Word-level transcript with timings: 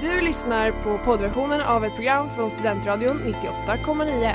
Du 0.00 0.20
lyssnar 0.20 0.70
på 0.70 0.98
poddversionen 1.04 1.60
av 1.60 1.84
ett 1.84 1.94
program 1.94 2.28
från 2.36 2.50
Studentradion 2.50 3.18
98,9. 3.18 4.34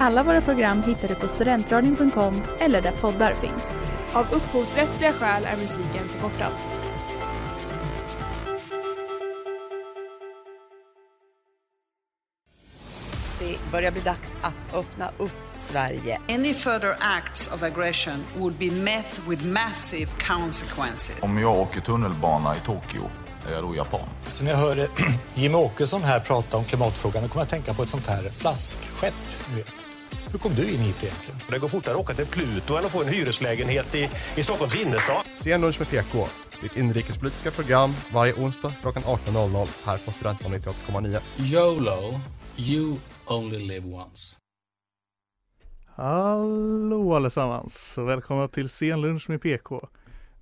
Alla 0.00 0.22
våra 0.22 0.40
program 0.40 0.82
hittar 0.82 1.08
du 1.08 1.14
på 1.14 1.28
studentradion.com 1.28 2.42
eller 2.58 2.82
där 2.82 2.92
poddar 2.92 3.34
finns. 3.34 3.78
Av 4.12 4.26
upphovsrättsliga 4.32 5.12
skäl 5.12 5.44
är 5.44 5.56
musiken 5.56 6.04
förkortad. 6.08 6.52
Det 13.38 13.72
börjar 13.72 13.92
bli 13.92 14.00
dags 14.00 14.36
att 14.40 14.74
öppna 14.74 15.10
upp 15.18 15.36
Sverige. 15.54 16.18
Any 16.28 16.54
further 16.54 16.96
acts 17.00 17.54
of 17.54 17.62
aggression 17.62 18.24
would 18.38 18.54
be 18.54 18.70
met 18.70 19.20
with 19.28 19.46
massive 19.46 20.10
consequences. 20.26 21.22
Om 21.22 21.38
jag 21.38 21.58
åker 21.58 21.80
tunnelbana 21.80 22.56
i 22.56 22.60
Tokyo, 22.60 23.10
är 23.48 23.62
då 23.62 23.76
japan? 23.76 24.08
Så 24.30 24.44
när 24.44 24.50
jag 24.50 24.58
hör 24.58 24.88
Jimmie 25.34 25.56
Åkesson 25.56 26.02
här 26.02 26.20
prata 26.20 26.56
om 26.56 26.64
klimatfrågan, 26.64 27.22
då 27.22 27.28
kommer 27.28 27.40
jag 27.40 27.44
att 27.44 27.50
tänka 27.50 27.74
på 27.74 27.82
ett 27.82 27.88
sånt 27.88 28.06
här 28.06 28.22
flaskskepp. 28.22 29.14
Hur 30.32 30.38
kom 30.38 30.54
du 30.54 30.70
in 30.70 30.80
hit 30.80 31.02
egentligen? 31.02 31.40
Det 31.50 31.58
går 31.58 31.68
fortare 31.68 31.94
att 31.94 32.00
åka 32.00 32.14
till 32.14 32.26
Pluto 32.26 32.76
än 32.76 32.84
att 32.84 32.92
få 32.92 33.02
en 33.02 33.08
hyreslägenhet 33.08 33.94
i, 33.94 34.08
i 34.36 34.42
Stockholms 34.42 34.74
innerstad. 34.74 35.22
Sen 35.36 35.60
med 35.60 35.90
PK, 35.90 36.26
ditt 36.62 36.76
inrikespolitiska 36.76 37.50
program 37.50 37.94
varje 38.12 38.34
onsdag 38.34 38.72
klockan 38.82 39.02
18.00 39.02 39.68
här 39.84 39.98
på 39.98 40.12
Studentradion 40.12 40.60
98,9. 40.60 41.20
YOLO, 41.38 42.20
you 42.56 42.96
only 43.26 43.58
live 43.58 43.86
once. 43.94 44.36
Hallå 45.86 47.16
allesammans 47.16 47.98
och 47.98 48.08
välkomna 48.08 48.48
till 48.48 48.68
Senlunch 48.68 49.28
med 49.28 49.42
PK. 49.42 49.88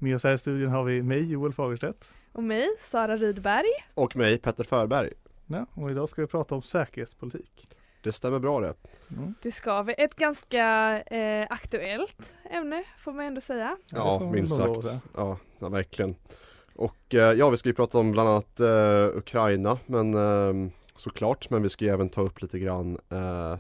Med 0.01 0.15
oss 0.15 0.25
här 0.25 0.33
i 0.33 0.39
studion 0.39 0.71
har 0.71 0.85
vi 0.85 1.03
mig 1.03 1.31
Joel 1.31 1.53
Fagerstedt. 1.53 2.15
Och 2.33 2.43
mig, 2.43 2.69
Sara 2.81 3.17
Rydberg. 3.17 3.67
Och 3.95 4.17
mig, 4.17 4.39
Petter 4.39 4.65
Förberg. 4.65 5.13
Ja, 5.47 5.67
och 5.75 5.91
idag 5.91 6.09
ska 6.09 6.23
vi 6.23 6.27
prata 6.29 6.55
om 6.55 6.63
säkerhetspolitik. 6.63 7.69
Det 8.03 8.13
stämmer 8.13 8.39
bra 8.39 8.61
det. 8.61 8.75
Mm. 9.11 9.35
Det 9.43 9.51
ska 9.51 9.83
vi. 9.83 9.95
Ett 9.99 10.15
ganska 10.15 10.99
eh, 11.03 11.47
aktuellt 11.51 12.37
ämne 12.51 12.85
får 12.99 13.13
man 13.13 13.25
ändå 13.25 13.41
säga. 13.41 13.77
Ja, 13.93 14.19
får 14.19 14.27
minst 14.27 14.57
sagt. 14.57 15.01
Ja, 15.17 15.39
ja, 15.59 15.69
verkligen. 15.69 16.17
Och 16.75 17.15
eh, 17.15 17.33
ja, 17.33 17.51
vi 17.51 17.57
ska 17.57 17.69
ju 17.69 17.75
prata 17.75 17.99
om 17.99 18.13
bland 18.13 18.29
annat 18.29 18.61
eh, 18.61 19.17
Ukraina, 19.17 19.79
men 19.87 20.15
eh, 20.15 20.71
såklart, 20.97 21.51
men 21.51 21.63
vi 21.63 21.69
ska 21.69 21.85
ju 21.85 21.91
även 21.91 22.09
ta 22.09 22.21
upp 22.23 22.43
lite 22.43 22.59
grann, 22.59 22.99
eh, 23.09 23.59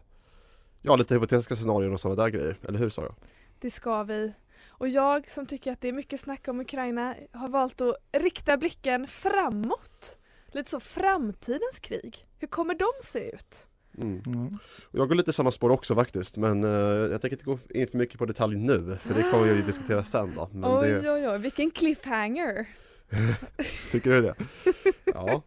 ja, 0.83 0.97
lite 0.97 1.15
hypotetiska 1.15 1.57
scenarion 1.57 1.93
och 1.93 2.01
sådana 2.01 2.23
där 2.23 2.31
grejer. 2.31 2.59
Eller 2.69 2.79
hur 2.79 2.91
Sara? 2.91 3.15
Det 3.61 3.71
ska 3.71 4.03
vi. 4.03 4.33
Och 4.79 4.89
jag 4.89 5.31
som 5.31 5.47
tycker 5.47 5.73
att 5.73 5.81
det 5.81 5.89
är 5.89 5.93
mycket 5.93 6.21
snack 6.21 6.49
om 6.49 6.61
Ukraina 6.61 7.15
har 7.33 7.49
valt 7.49 7.81
att 7.81 7.97
rikta 8.13 8.57
blicken 8.57 9.07
framåt. 9.07 10.19
Lite 10.53 10.71
så 10.71 10.81
framtidens 10.81 11.79
krig. 11.83 12.27
Hur 12.39 12.49
kommer 12.49 12.75
de 12.75 12.89
se 13.03 13.31
ut? 13.31 13.67
Mm. 13.99 14.23
Mm. 14.27 14.47
Och 14.93 14.99
jag 14.99 15.09
går 15.09 15.15
lite 15.15 15.33
samma 15.33 15.51
spår 15.51 15.71
också 15.71 15.95
faktiskt, 15.95 16.37
men 16.37 16.65
eh, 16.65 16.71
jag 17.11 17.21
tänker 17.21 17.37
inte 17.37 17.45
gå 17.45 17.59
in 17.71 17.87
för 17.89 17.99
mycket 17.99 18.19
på 18.19 18.27
detalj 18.27 18.57
nu, 18.57 18.99
för 19.01 19.15
det 19.15 19.23
kommer 19.23 19.45
vi 19.45 19.55
ju 19.55 19.63
diskutera 19.63 20.05
sen 20.05 20.35
då. 20.37 20.49
Men 20.53 20.65
oj, 20.79 20.89
det, 20.91 21.11
oj, 21.11 21.29
oj, 21.29 21.39
vilken 21.39 21.71
cliffhanger. 21.71 22.67
tycker 23.93 24.11
du 24.11 24.23
det? 24.23 24.35
Ja, 25.15 25.43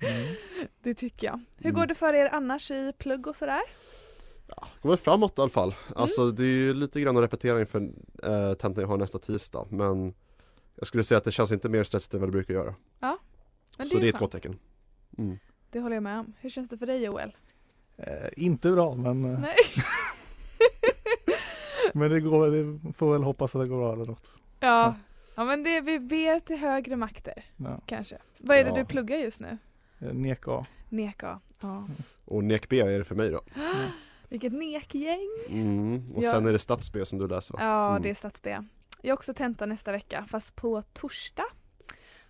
Det 0.84 0.94
tycker 0.94 1.28
jag. 1.28 1.40
Hur 1.58 1.70
Mm. 1.70 1.80
går 1.80 1.86
det 1.86 1.96
för 1.96 2.14
er 2.14 2.30
annars 2.32 2.72
i 2.72 2.94
plugg 2.98 3.28
och 3.28 3.36
sådär? 3.36 3.62
Kommer 4.82 4.96
framåt 4.96 5.38
i 5.38 5.42
alla 5.42 5.50
fall. 5.50 5.76
Alltså 5.96 6.32
det 6.32 6.44
är 6.44 6.48
ju 6.48 6.74
lite 6.74 7.02
grann 7.02 7.18
att 7.18 7.24
repetera 7.24 7.60
inför 7.60 7.82
eh, 8.24 8.54
tentan 8.54 8.82
jag 8.82 8.88
har 8.88 8.98
nästa 8.98 9.20
tisdag, 9.20 9.66
men 9.70 10.14
jag 10.76 10.88
skulle 10.88 11.04
säga 11.04 11.18
att 11.18 11.24
det 11.24 11.32
känns 11.32 11.52
inte 11.52 11.70
mer 11.70 11.84
stressigt 11.84 12.14
än 12.14 12.20
vad 12.20 12.30
det 12.30 12.32
brukar 12.32 12.54
göra. 12.54 12.76
Men 13.78 13.88
Så 13.88 13.98
det 13.98 14.06
är 14.06 14.10
ett 14.10 14.16
skönt. 14.16 14.20
gott 14.20 14.32
tecken. 14.32 14.60
Mm. 15.18 15.38
Det 15.70 15.80
håller 15.80 15.96
jag 15.96 16.04
med 16.04 16.20
om. 16.20 16.34
Hur 16.40 16.50
känns 16.50 16.70
det 16.70 16.78
för 16.78 16.86
dig 16.86 17.04
Joel? 17.04 17.36
Eh, 17.98 18.30
inte 18.38 18.72
bra 18.72 18.96
men, 18.96 19.26
eh, 19.34 19.40
Nej. 19.40 19.56
men 21.94 22.12
det, 22.12 22.20
går, 22.22 22.48
det 22.52 22.94
får 22.94 23.14
väl 23.14 23.24
hoppas 23.24 23.56
att 23.56 23.62
det 23.62 23.68
går 23.68 23.78
bra 23.78 23.94
eller 23.94 24.06
något. 24.06 24.32
ja. 24.60 24.96
ja, 25.36 25.44
men 25.44 25.64
det, 25.64 25.82
vi 25.82 26.00
ber 26.00 26.40
till 26.40 26.58
högre 26.58 26.96
makter 26.96 27.44
Ja. 27.58 27.82
kanske. 27.86 28.18
Vad 28.38 28.58
är 28.58 28.64
det 28.64 28.70
Ja. 28.70 28.76
du 28.76 28.86
pluggar 28.86 29.18
just 29.18 29.40
nu? 29.40 29.58
Eh, 30.00 30.14
Neka. 30.14 30.66
Neka. 30.90 31.40
Ja. 31.62 31.88
Och 32.26 32.44
nek 32.44 32.70
B 32.70 32.80
är 32.80 32.98
det 32.98 33.04
för 33.04 33.16
mig 33.16 33.30
då. 33.30 33.42
Vilket 34.32 34.54
nekgäng. 34.54 35.30
Mm. 35.50 36.12
Och 36.16 36.24
sen 36.24 36.46
är 36.48 36.52
det 36.52 36.60
stats 36.60 36.92
B 36.92 37.06
som 37.06 37.20
du 37.20 37.28
läser 37.28 37.54
va? 37.54 37.60
Ja, 37.64 37.90
Mm. 37.90 38.02
det 38.02 38.10
är 38.10 38.14
stats-B. 38.14 38.58
Jag 39.02 39.12
har 39.12 39.18
också 39.18 39.34
tenta 39.34 39.66
nästa 39.66 39.92
vecka, 39.92 40.26
fast 40.30 40.56
på 40.56 40.82
torsdag. 40.82 41.46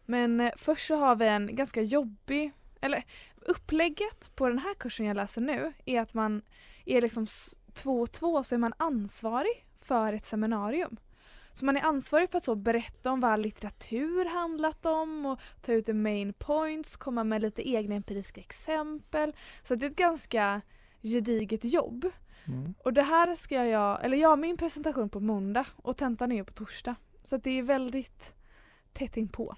Men 0.06 0.40
eh, 0.40 0.52
först 0.58 0.88
så 0.88 0.96
har 0.96 1.16
vi 1.16 1.28
en 1.28 1.56
ganska 1.56 1.82
jobbig, 1.82 2.52
eller 2.82 3.04
upplägget 3.42 4.36
på 4.36 4.48
den 4.50 4.60
här 4.60 4.74
kursen 4.74 5.06
jag 5.06 5.16
läser 5.16 5.42
nu 5.42 5.74
är 5.86 6.02
att 6.02 6.14
man 6.14 6.42
är 6.86 7.02
liksom 7.02 7.26
två 7.74 8.02
och 8.02 8.12
två 8.12 8.44
så 8.44 8.56
är 8.56 8.60
man 8.60 8.74
ansvarig 8.78 9.66
för 9.80 10.14
ett 10.14 10.26
seminarium. 10.26 10.98
Så 11.54 11.66
man 11.66 11.78
är 11.78 11.82
ansvarig 11.82 12.30
för 12.30 12.38
att 12.38 12.44
så 12.44 12.56
berätta 12.56 13.12
om 13.12 13.20
vad 13.20 13.40
litteratur 13.40 14.26
handlat 14.26 14.86
om 14.86 15.26
och 15.26 15.40
ta 15.62 15.74
ut 15.74 15.86
the 15.86 15.94
main 15.94 16.34
points, 16.34 16.98
komma 16.98 17.24
med 17.24 17.42
lite 17.42 17.70
egna 17.70 17.96
empiriska 17.96 18.42
exempel. 18.42 19.36
Så 19.64 19.76
det 19.76 19.86
är 19.86 19.90
ett 19.90 19.96
ganska 19.96 20.62
gediget 21.04 21.64
jobb. 21.66 22.06
Mm. 22.48 22.74
Och 22.84 22.94
det 22.94 23.02
här 23.02 23.36
ska 23.36 23.66
jag, 23.66 24.06
eller 24.06 24.18
jag 24.18 24.30
har 24.30 24.38
min 24.38 24.58
presentation 24.58 25.10
på 25.10 25.20
måndag 25.20 25.66
och 25.76 25.98
tentan 25.98 26.32
är 26.32 26.36
ju 26.36 26.44
på 26.44 26.54
torsdag. 26.54 26.96
Så 27.24 27.36
att 27.36 27.44
det 27.44 27.60
är 27.60 27.64
väldigt 27.64 28.34
tätt 28.94 29.18
inpå. 29.18 29.56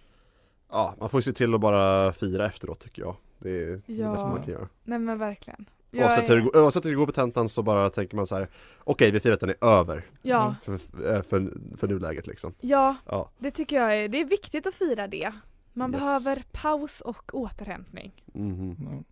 Ja, 0.69 0.95
man 0.99 1.09
får 1.09 1.21
se 1.21 1.33
till 1.33 1.53
att 1.53 1.61
bara 1.61 2.13
fira 2.13 2.45
efteråt 2.45 2.79
tycker 2.79 3.01
jag. 3.01 3.15
Det 3.39 3.49
är 3.49 3.81
det 3.85 3.93
Ja. 3.93 4.13
bästa 4.13 4.29
man 4.29 4.43
kan 4.43 4.53
göra. 4.53 4.69
Nej 4.83 4.99
men 4.99 5.19
verkligen. 5.19 5.65
Jag 5.91 6.03
Oavsett 6.05 6.23
är- 6.29 6.33
hur, 6.33 6.35
det 6.35 6.41
går, 6.51 6.61
oavsett 6.63 6.85
hur 6.85 6.89
det 6.89 6.95
går 6.95 7.05
på 7.05 7.11
tentan 7.11 7.49
så 7.49 7.63
bara 7.63 7.89
tänker 7.89 8.15
man 8.15 8.27
så 8.27 8.35
här. 8.35 8.49
Okej, 8.83 9.11
vi 9.11 9.19
firar 9.19 9.33
att 9.33 9.39
den 9.39 9.49
är 9.49 9.63
över. 9.65 10.05
Ja, 10.21 10.55
För, 10.63 10.77
för, 10.77 11.21
för, 11.21 11.53
för 11.77 11.87
nuläget 11.87 12.27
liksom. 12.27 12.53
ja, 12.61 12.95
Ja. 13.05 13.29
det 13.37 13.51
tycker 13.51 13.75
jag 13.75 13.97
är, 13.97 14.07
det 14.07 14.17
är 14.21 14.25
viktigt 14.25 14.67
att 14.67 14.73
fira 14.75 15.07
det. 15.07 15.31
Man 15.73 15.91
Yes. 15.91 15.99
behöver 16.01 16.43
paus 16.51 17.01
och 17.01 17.33
återhämtning. 17.35 18.23
Mhm. 18.33 18.75
Ja. 18.91 19.03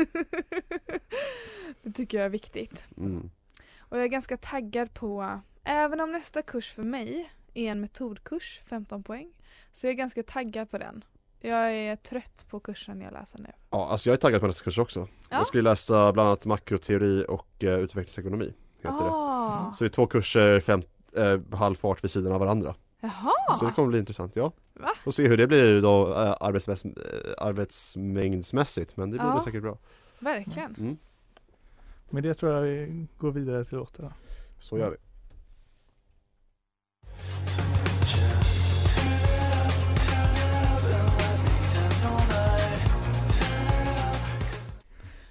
det 1.82 1.92
tycker 1.92 2.18
jag 2.18 2.24
är 2.24 2.30
viktigt. 2.30 2.84
Mm. 2.96 3.30
Och 3.78 3.96
jag 3.96 4.04
är 4.04 4.08
ganska 4.08 4.36
taggad 4.36 4.94
på, 4.94 5.40
även 5.64 6.00
om 6.00 6.12
nästa 6.12 6.42
kurs 6.42 6.70
för 6.72 6.82
mig 6.82 7.30
är 7.54 7.70
en 7.70 7.80
metodkurs, 7.80 8.60
15 8.66 9.02
poäng, 9.02 9.32
så 9.72 9.86
jag 9.86 9.92
är 9.92 9.96
ganska 9.96 10.22
taggad 10.22 10.70
på 10.70 10.78
den. 10.78 11.04
Jag 11.40 11.72
är 11.74 11.96
trött 11.96 12.44
på 12.48 12.60
kursen 12.60 13.00
jag 13.00 13.12
läser 13.12 13.38
nu. 13.38 13.52
Ja, 13.70 13.88
alltså 13.88 14.10
jag 14.10 14.14
är 14.14 14.20
taggad 14.20 14.40
på 14.40 14.46
nästa 14.46 14.64
kurs 14.64 14.78
också. 14.78 15.08
Ja. 15.30 15.36
Jag 15.36 15.46
ska 15.46 15.58
ju 15.58 15.62
läsa 15.62 16.12
bland 16.12 16.28
annat 16.28 16.46
makroteori 16.46 17.24
och 17.28 17.48
uh, 17.62 17.70
utvecklingsekonomi. 17.70 18.52
Heter 18.76 19.04
det. 19.04 19.10
Ah, 19.10 19.72
Så 19.72 19.84
det 19.84 19.88
är 19.88 19.92
två 19.92 20.06
kurser, 20.06 20.60
fem, 20.60 20.82
eh, 21.16 21.40
halv 21.52 21.74
fart 21.74 22.04
vid 22.04 22.10
sidan 22.10 22.32
av 22.32 22.40
varandra. 22.40 22.74
Jaha! 23.00 23.54
Så 23.58 23.66
det 23.66 23.72
kommer 23.72 23.88
bli 23.88 23.98
intressant, 23.98 24.36
ja. 24.36 24.52
Va? 24.74 24.90
Får 25.04 25.10
se 25.10 25.28
hur 25.28 25.36
det 25.36 25.46
blir 25.46 25.82
då 25.82 26.08
eh, 26.14 26.34
arbetsmäss- 26.40 26.84
eh, 26.86 27.46
arbetsmängdsmässigt, 27.46 28.96
men 28.96 29.10
det 29.10 29.18
blir 29.18 29.26
Ja. 29.28 29.32
väl 29.34 29.42
säkert 29.42 29.62
bra. 29.62 29.78
Verkligen. 30.18 30.74
Mm. 30.78 30.96
Men 32.10 32.22
det 32.22 32.34
tror 32.34 32.52
jag 32.52 32.62
vi 32.62 33.06
går 33.18 33.30
vidare 33.32 33.64
till 33.64 33.78
låtarna. 33.78 34.12
Så 34.58 34.78
gör 34.78 34.90
vi. 34.90 34.96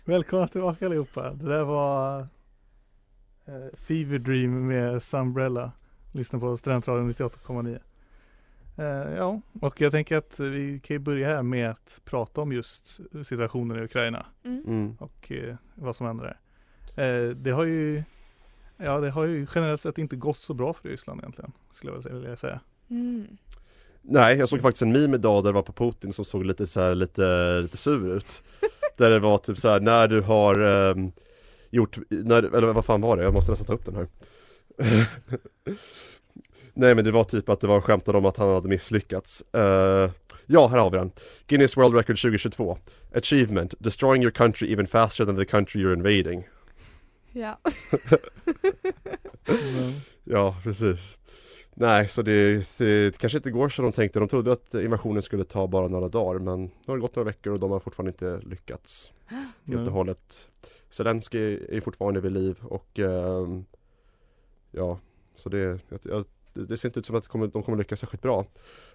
Välkomna 0.06 0.48
tillbaka 0.48 0.86
allihopa. 0.86 1.30
Det 1.34 1.46
där 1.50 1.64
var 1.64 2.20
eh, 3.46 3.78
Fever 3.78 4.18
Dream 4.20 4.68
med 4.68 5.02
Sunbrella. 5.04 5.72
Lyssna 6.12 6.40
på 6.40 6.58
Studentradion 6.58 7.14
98,9. 7.14 7.80
Eh, 8.78 9.14
ja, 9.14 9.42
och 9.62 9.82
jag 9.82 9.92
tänker 9.92 10.18
att 10.18 10.40
vi 10.40 10.80
kan 10.80 10.96
ju 10.96 11.00
börja 11.00 11.28
här 11.28 11.44
med 11.44 11.70
att 11.70 12.02
prata 12.06 12.42
om 12.42 12.52
just 12.52 13.00
situationen 13.24 13.80
i 13.80 13.84
Ukraina 13.84 14.26
Mm. 14.44 14.64
Mm. 14.68 14.96
och 15.00 15.32
eh, 15.32 15.56
vad 15.76 15.96
som 15.96 16.08
händer 16.08 16.38
där. 16.96 17.30
Eh, 17.30 17.30
det 17.30 17.52
har 17.52 17.66
ju 17.66 18.04
Ja, 18.84 19.00
det 19.00 19.10
har 19.10 19.26
ju 19.26 19.48
generellt 19.56 19.82
sett 19.82 19.98
inte 19.98 20.16
gått 20.16 20.38
så 20.38 20.54
bra 20.54 20.74
för 20.74 20.90
Ryssland 20.90 21.20
egentligen, 21.20 21.52
skulle 21.72 21.94
jag 21.94 22.14
vilja 22.14 22.38
säga. 22.38 22.60
Mm. 22.90 23.28
Nej, 24.02 24.38
jag 24.38 24.50
såg 24.50 24.62
faktiskt 24.62 24.82
en 24.82 24.92
meme 24.92 25.16
idag 25.16 25.44
där 25.44 25.50
det 25.50 25.56
var 25.56 25.62
på 25.62 25.74
Putin 25.74 26.14
som 26.14 26.26
såg 26.26 26.46
lite 26.46 26.68
så 26.68 26.82
här, 26.82 26.96
lite, 26.96 27.60
lite 27.62 27.78
sur 27.78 28.18
ut. 28.18 28.42
där 28.98 29.10
det 29.12 29.20
var 29.20 29.38
typ 29.38 29.58
så 29.58 29.70
här, 29.70 29.80
när 29.80 30.08
du 30.08 30.22
har 30.22 30.60
ehm, 30.60 31.12
gjort, 31.70 31.98
när, 32.10 32.56
eller 32.56 32.74
vad 32.74 32.86
fan 32.86 33.02
var 33.02 33.18
det? 33.18 33.24
Jag 33.24 33.34
måste 33.34 33.52
nästan 33.52 33.68
ta 33.68 33.74
upp 33.74 33.86
den 33.86 33.96
här. 33.96 34.08
Nej 36.74 36.96
men 36.96 37.06
det 37.06 37.12
var 37.12 37.24
typ 37.24 37.50
att 37.50 37.62
det 37.62 37.68
var 37.68 37.82
skämtade 37.82 38.18
om 38.18 38.26
att 38.26 38.38
han 38.38 38.54
hade 38.54 38.70
misslyckats. 38.70 39.44
Eh, 39.54 40.12
ja, 40.46 40.68
här 40.68 40.78
har 40.78 40.92
vi 40.92 40.98
den. 40.98 41.12
Guinness 41.48 41.78
World 41.78 41.96
Record 41.96 42.22
2022. 42.22 42.78
Achievement, 43.16 43.74
destroying 43.80 44.24
your 44.24 44.32
country 44.32 44.74
even 44.74 44.88
faster 44.88 45.26
than 45.26 45.36
the 45.38 45.46
country 45.46 45.84
you're 45.84 45.94
invading. 45.94 46.48
Ja. 47.32 47.60
Ja, 50.32 50.56
precis. 50.64 51.18
Nej, 51.74 52.08
så 52.08 52.22
det, 52.22 52.66
det 52.78 53.18
kanske 53.18 53.38
inte 53.38 53.52
går 53.52 53.70
som 53.70 53.86
de 53.86 53.92
tänkte. 53.92 54.20
De 54.20 54.28
trodde 54.28 54.52
att 54.52 54.74
invasionen 54.74 55.22
skulle 55.22 55.44
ta 55.44 55.68
bara 55.68 55.88
några 55.88 56.08
dagar 56.08 56.40
men 56.40 56.64
nu 56.64 56.72
har 56.86 56.96
det 56.96 57.02
gått 57.02 57.16
några 57.16 57.28
veckor 57.28 57.54
och 57.54 57.60
de 57.60 57.72
har 57.72 57.80
fortfarande 57.80 58.10
inte 58.10 58.48
lyckats 58.48 59.12
helt 59.66 59.88
och 59.88 59.94
hållet. 59.94 60.48
Zelensky 60.90 61.60
är 61.70 61.82
fortfarande 61.82 62.22
vid 62.22 62.32
liv 62.32 62.58
och 62.64 63.00
ehm, 63.00 63.66
ja, 64.72 65.00
så 65.36 65.50
det, 65.50 65.58
jag, 65.90 66.00
jag, 66.04 66.26
det 66.54 66.78
ser 66.78 66.90
inte 66.90 67.00
ut 67.00 67.06
som 67.06 67.16
att 67.16 67.24
de 67.24 67.30
kommer, 67.30 67.48
de 67.48 67.64
kommer 67.64 67.78
lyckas 67.78 68.00
särskilt 68.00 68.22
bra. 68.24 68.46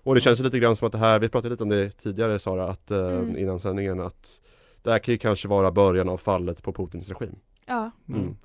Och 0.02 0.14
det 0.14 0.20
känns 0.20 0.40
lite 0.40 0.58
grann 0.58 0.76
som 0.76 0.86
att 0.86 0.92
det 0.92 0.98
här, 0.98 1.18
vi 1.18 1.28
pratade 1.28 1.50
lite 1.52 1.62
om 1.62 1.68
det 1.68 1.90
tidigare 1.90 2.38
Sara, 2.38 2.68
att, 2.68 2.90
eh, 2.90 2.98
Mm. 3.06 3.36
innan 3.36 3.60
sändningen 3.60 4.00
att 4.00 4.40
det 4.82 4.90
här 4.90 4.98
kan 4.98 5.12
ju 5.12 5.18
kanske 5.18 5.48
vara 5.48 5.70
början 5.72 6.08
av 6.08 6.16
fallet 6.16 6.62
på 6.62 6.72
Putins 6.72 7.08
regim. 7.08 7.36
Ja, 7.66 7.90
Mm. 8.08 8.36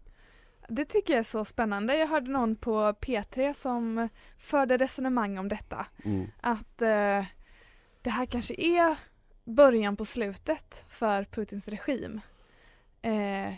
det 0.69 0.85
tycker 0.85 1.13
jag 1.13 1.19
är 1.19 1.23
så 1.23 1.45
spännande. 1.45 1.95
Jag 1.97 2.07
hörde 2.07 2.31
någon 2.31 2.55
på 2.55 2.93
P3 3.01 3.53
som 3.53 4.09
förde 4.37 4.77
resonemang 4.77 5.37
om 5.37 5.47
detta. 5.47 5.85
Mm. 6.05 6.27
Att 6.41 6.81
eh, 6.81 7.25
det 8.01 8.09
här 8.09 8.25
kanske 8.25 8.53
är 8.57 8.95
början 9.43 9.95
på 9.95 10.05
slutet 10.05 10.85
för 10.87 11.23
Putins 11.23 11.67
regim. 11.67 12.21
Eh, 13.01 13.53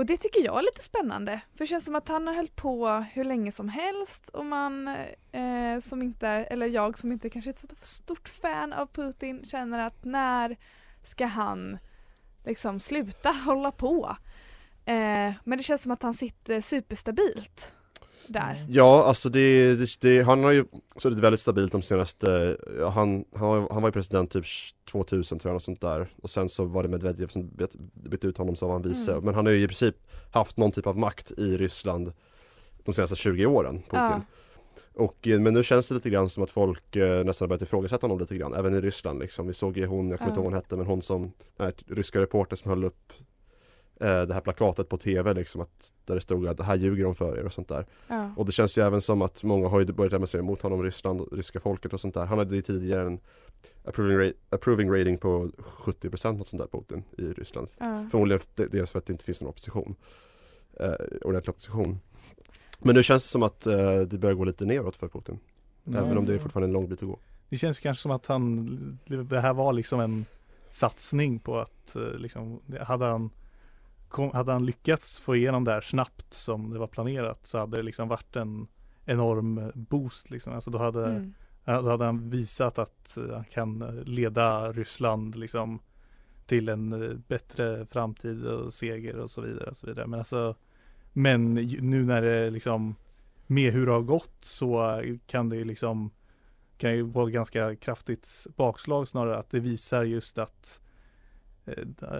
och 0.00 0.06
det 0.06 0.16
tycker 0.16 0.44
jag 0.44 0.58
är 0.58 0.62
lite 0.62 0.82
spännande. 0.82 1.40
För 1.52 1.58
det 1.58 1.66
känns 1.66 1.84
som 1.84 1.94
att 1.94 2.08
han 2.08 2.26
har 2.26 2.34
hållit 2.34 2.56
på 2.56 2.88
hur 3.12 3.24
länge 3.24 3.52
som 3.52 3.68
helst 3.68 4.28
och 4.28 4.46
man 4.46 4.88
eh, 5.32 5.78
som 5.80 6.02
inte 6.02 6.28
är, 6.28 6.52
eller 6.52 6.66
jag 6.66 6.98
som 6.98 7.12
inte 7.12 7.30
kanske 7.30 7.50
är 7.50 7.52
ett 7.52 7.58
så 7.58 7.66
stort 7.80 8.28
fan 8.28 8.72
av 8.72 8.86
Putin 8.86 9.44
känner 9.44 9.86
att 9.86 10.04
när 10.04 10.56
ska 11.04 11.26
han 11.26 11.78
liksom 12.44 12.80
sluta 12.80 13.30
hålla 13.44 13.72
på? 13.72 14.16
Eh, 14.84 15.32
men 15.44 15.58
det 15.58 15.62
känns 15.64 15.82
som 15.82 15.92
att 15.92 16.02
han 16.02 16.14
sitter 16.14 16.60
superstabilt 16.60 17.74
där. 18.32 18.66
Ja, 18.68 19.04
alltså 19.04 19.28
det, 19.28 19.70
det, 19.74 20.00
det, 20.00 20.22
han 20.22 20.44
har 20.44 20.50
ju 20.52 20.64
suttit 20.96 21.18
väldigt 21.18 21.40
stabilt 21.40 21.72
de 21.72 21.82
senaste, 21.82 22.56
han, 22.94 23.24
han, 23.34 23.48
var- 23.48 23.68
han 23.72 23.82
var 23.82 23.88
ju 23.88 23.92
president 23.92 24.30
typ 24.30 24.44
2000 24.92 25.38
tror 25.38 25.50
jag, 25.50 25.56
och 25.56 25.62
sånt 25.62 25.80
där. 25.80 26.08
Och 26.22 26.30
sen 26.30 26.48
så 26.48 26.64
var 26.64 26.82
det 26.82 26.88
Medvedev 26.88 27.26
som 27.26 27.48
bytte 27.48 27.78
bytte 27.94 28.26
ut 28.26 28.38
honom 28.38 28.56
så 28.56 28.66
var 28.66 28.72
han 28.72 28.82
vice. 28.82 29.12
Mm. 29.12 29.24
Men 29.24 29.34
han 29.34 29.46
har 29.46 29.52
ju 29.52 29.62
i 29.62 29.66
princip 29.66 29.94
haft 30.32 30.56
någon 30.56 30.72
typ 30.72 30.86
av 30.86 30.98
makt 30.98 31.30
i 31.30 31.56
Ryssland 31.56 32.12
de 32.84 32.94
senaste 32.94 33.16
20 33.16 33.46
åren, 33.46 33.74
Putin. 33.78 33.88
Ja. 33.92 34.20
Och, 34.94 35.28
eh, 35.28 35.40
men 35.40 35.54
nu 35.54 35.62
känns 35.62 35.88
det 35.88 35.94
lite 35.94 36.10
grann 36.10 36.28
som 36.28 36.42
att 36.42 36.50
folk 36.50 36.96
eh, 36.96 37.24
nästan 37.24 37.44
har 37.44 37.48
börjat 37.48 37.62
ifrågasätta 37.62 38.04
honom 38.06 38.18
lite 38.18 38.36
grann, 38.36 38.54
även 38.54 38.74
i 38.74 38.80
Ryssland 38.80 39.18
liksom. 39.20 39.46
Vi 39.46 39.54
såg 39.54 39.76
ju 39.76 39.86
hon, 39.86 40.10
jag 40.10 40.18
kommer 40.18 40.30
inte 40.30 40.38
ihåg 40.38 40.44
vad 40.44 40.52
hon 40.52 40.62
hette, 40.62 40.76
men 40.76 40.86
hon 40.86 41.02
som, 41.02 41.22
den 41.56 41.66
här 41.66 41.74
ryska 41.86 42.20
reporter 42.20 42.56
som 42.56 42.68
höll 42.68 42.84
upp 42.84 43.12
det 44.06 44.34
här 44.34 44.40
plakatet 44.40 44.88
på 44.88 44.96
tv 44.96 45.34
liksom, 45.34 45.60
att, 45.60 45.92
där 46.04 46.14
det 46.14 46.20
stod 46.20 46.46
att 46.48 46.56
det 46.56 46.64
här 46.64 46.76
ljuger 46.76 47.04
de 47.04 47.14
för 47.14 47.38
er 47.38 47.44
och 47.44 47.52
sånt 47.52 47.68
där. 47.68 47.86
Ja. 48.08 48.30
Och 48.36 48.46
det 48.46 48.52
känns 48.52 48.78
ju 48.78 48.82
även 48.82 49.00
som 49.00 49.22
att 49.22 49.42
många 49.42 49.68
har 49.68 49.80
ju 49.80 49.86
börjat 49.92 50.10
demonstrera 50.12 50.42
mot 50.42 50.62
honom, 50.62 50.82
Ryssland 50.82 51.20
och 51.20 51.32
ryska 51.36 51.60
folket 51.60 51.92
och 51.92 52.00
sånt 52.00 52.14
där. 52.14 52.26
Han 52.26 52.38
hade 52.38 52.56
ju 52.56 52.62
tidigare 52.62 53.06
en 53.06 53.20
approving, 53.84 54.18
rate, 54.18 54.34
approving 54.50 54.90
rating 54.90 55.18
på 55.18 55.50
70% 55.58 56.32
något 56.38 56.48
sånt 56.48 56.62
där 56.62 56.78
Putin 56.78 57.02
i 57.18 57.22
Ryssland. 57.32 57.68
Ja. 57.78 58.08
Förmodligen 58.10 58.40
de- 58.54 58.66
dels 58.66 58.90
för 58.90 58.98
att 58.98 59.06
det 59.06 59.12
inte 59.12 59.24
finns 59.24 59.40
någon 59.42 59.50
opposition. 59.50 59.94
Eh, 60.80 60.92
ordentlig 61.22 61.50
opposition. 61.50 62.00
Men 62.78 62.94
nu 62.94 63.02
känns 63.02 63.22
det 63.22 63.28
som 63.28 63.42
att 63.42 63.66
eh, 63.66 64.00
det 64.00 64.18
börjar 64.18 64.34
gå 64.34 64.44
lite 64.44 64.64
neråt 64.64 64.96
för 64.96 65.08
Putin. 65.08 65.38
Även 65.86 66.18
om 66.18 66.26
det 66.26 66.34
är 66.34 66.38
fortfarande 66.38 66.66
en 66.66 66.72
lång 66.72 66.88
bit 66.88 67.02
att 67.02 67.08
gå. 67.08 67.18
Det 67.48 67.56
känns 67.56 67.80
kanske 67.80 68.02
som 68.02 68.10
att 68.10 68.26
han, 68.26 68.98
det 69.28 69.40
här 69.40 69.52
var 69.52 69.72
liksom 69.72 70.00
en 70.00 70.24
satsning 70.70 71.38
på 71.38 71.58
att 71.58 71.96
eh, 71.96 72.02
liksom, 72.02 72.60
hade 72.80 73.04
han 73.04 73.30
kom, 74.10 74.30
hade 74.30 74.52
han 74.52 74.66
lyckats 74.66 75.20
få 75.20 75.36
igenom 75.36 75.64
det 75.64 75.72
här 75.72 75.80
snabbt 75.80 76.34
som 76.34 76.70
det 76.70 76.78
var 76.78 76.86
planerat 76.86 77.46
så 77.46 77.58
hade 77.58 77.76
det 77.76 77.82
liksom 77.82 78.08
varit 78.08 78.36
en 78.36 78.68
enorm 79.04 79.72
boost 79.74 80.30
liksom. 80.30 80.52
Alltså 80.52 80.70
då 80.70 80.78
hade, 80.78 81.06
Mm. 81.06 81.34
då 81.64 81.90
hade 81.90 82.04
han 82.04 82.30
visat 82.30 82.78
att 82.78 83.16
eh, 83.16 83.34
han 83.34 83.44
kan 83.44 83.82
eh, 83.82 84.04
leda 84.04 84.72
Ryssland 84.72 85.36
liksom 85.36 85.80
till 86.46 86.68
en 86.68 86.92
eh, 86.92 87.16
bättre 87.28 87.86
framtid 87.86 88.46
och 88.46 88.72
seger 88.74 89.16
och 89.16 89.30
så 89.30 89.40
vidare 89.40 89.70
och 89.70 89.76
så 89.76 89.86
vidare. 89.86 90.06
Men 90.06 90.18
alltså 90.18 90.54
Men 91.12 91.54
nu 91.80 92.04
när 92.04 92.22
det 92.22 92.50
liksom 92.50 92.94
med 93.46 93.72
hur 93.72 93.86
det 93.86 93.92
har 93.92 94.02
gått 94.02 94.36
så 94.40 95.02
kan 95.26 95.48
det 95.48 95.64
liksom 95.64 96.10
kan 96.78 96.92
ju 96.92 97.02
vara 97.02 97.30
ganska 97.30 97.76
kraftigt 97.76 98.46
bakslag 98.56 99.08
snarare 99.08 99.38
att 99.38 99.50
det 99.50 99.60
visar 99.60 100.04
just 100.04 100.38
att 100.38 100.80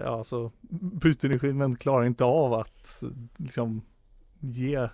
alltså 0.04 0.52
Putin-regimen 1.00 1.76
klarar 1.76 2.04
inte 2.04 2.24
av 2.24 2.54
att 2.54 3.02
eh, 3.02 3.08
liksom 3.36 3.82
ge 4.38 4.88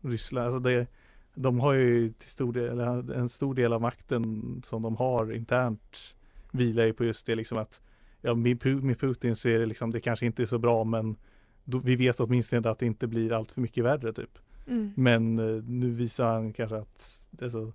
Ryssland, 0.00 0.46
alltså 0.46 0.60
det, 0.60 0.86
de 1.34 1.60
har 1.60 1.72
ju 1.72 2.12
till 2.12 2.28
stor 2.28 2.52
del, 2.52 2.68
eller 2.80 3.12
en 3.12 3.28
stor 3.28 3.54
del 3.54 3.72
av 3.72 3.80
makten 3.80 4.62
som 4.64 4.82
de 4.82 4.96
har 4.96 5.32
internt 5.32 6.14
vilar 6.50 6.84
ju 6.84 6.92
på 6.92 7.04
just 7.04 7.26
det 7.26 7.34
liksom 7.34 7.58
att 7.58 7.80
ja, 8.20 8.34
med, 8.34 8.66
med 8.82 9.00
Putin 9.00 9.36
så 9.36 9.48
är 9.48 9.58
det 9.58 9.66
liksom, 9.66 9.90
det 9.90 10.00
kanske 10.00 10.26
inte 10.26 10.42
är 10.42 10.46
så 10.46 10.58
bra 10.58 10.84
men 10.84 11.16
då, 11.64 11.78
vi 11.78 11.96
vet 11.96 12.20
åtminstone 12.20 12.70
att 12.70 12.78
det 12.78 12.86
inte 12.86 13.06
blir 13.06 13.32
allt 13.32 13.52
för 13.52 13.60
mycket 13.60 13.84
värre 13.84 14.12
typ. 14.12 14.38
Mm. 14.66 14.92
Men 14.96 15.38
eh, 15.38 15.64
nu 15.64 15.90
visar 15.90 16.32
han 16.32 16.52
kanske 16.52 16.76
att 16.76 17.28
alltså, 17.42 17.72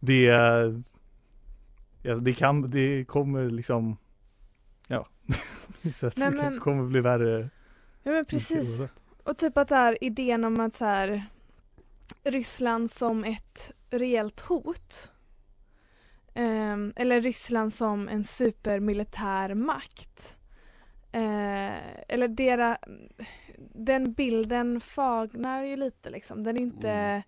det 0.00 0.28
är 0.28 0.82
alltså, 2.04 2.24
det 2.24 2.32
kan, 2.32 2.70
det 2.70 3.04
kommer 3.04 3.50
liksom 3.50 3.96
så 5.94 6.06
att 6.06 6.16
Nej, 6.16 6.30
det 6.30 6.36
men- 6.36 6.40
kanske 6.42 6.60
kommer 6.60 6.84
bli 6.84 7.00
värre. 7.00 7.50
Ja 8.02 8.12
men 8.12 8.24
precis. 8.24 8.80
Och 9.22 9.36
typ 9.38 9.58
att 9.58 9.68
det 9.68 9.74
här 9.76 10.04
idén 10.04 10.44
om 10.44 10.60
att 10.60 10.74
så 10.74 10.84
här 10.84 11.26
Ryssland 12.24 12.90
som 12.90 13.24
ett 13.24 13.72
reellt 13.90 14.40
hot. 14.40 15.12
Ehm, 16.34 16.92
eller 16.96 17.20
Ryssland 17.20 17.74
som 17.74 18.08
en 18.08 18.24
supermilitär 18.24 19.54
makt. 19.54 20.36
Eh, 21.12 22.04
eller 22.08 22.28
dera, 22.28 22.78
den 23.58 24.12
bilden 24.12 24.80
fagnar 24.80 25.62
ju 25.64 25.76
lite 25.76 26.10
liksom. 26.10 26.44
Den 26.44 26.56
är 26.56 26.60
inte 26.60 26.90
Mm. 26.90 27.22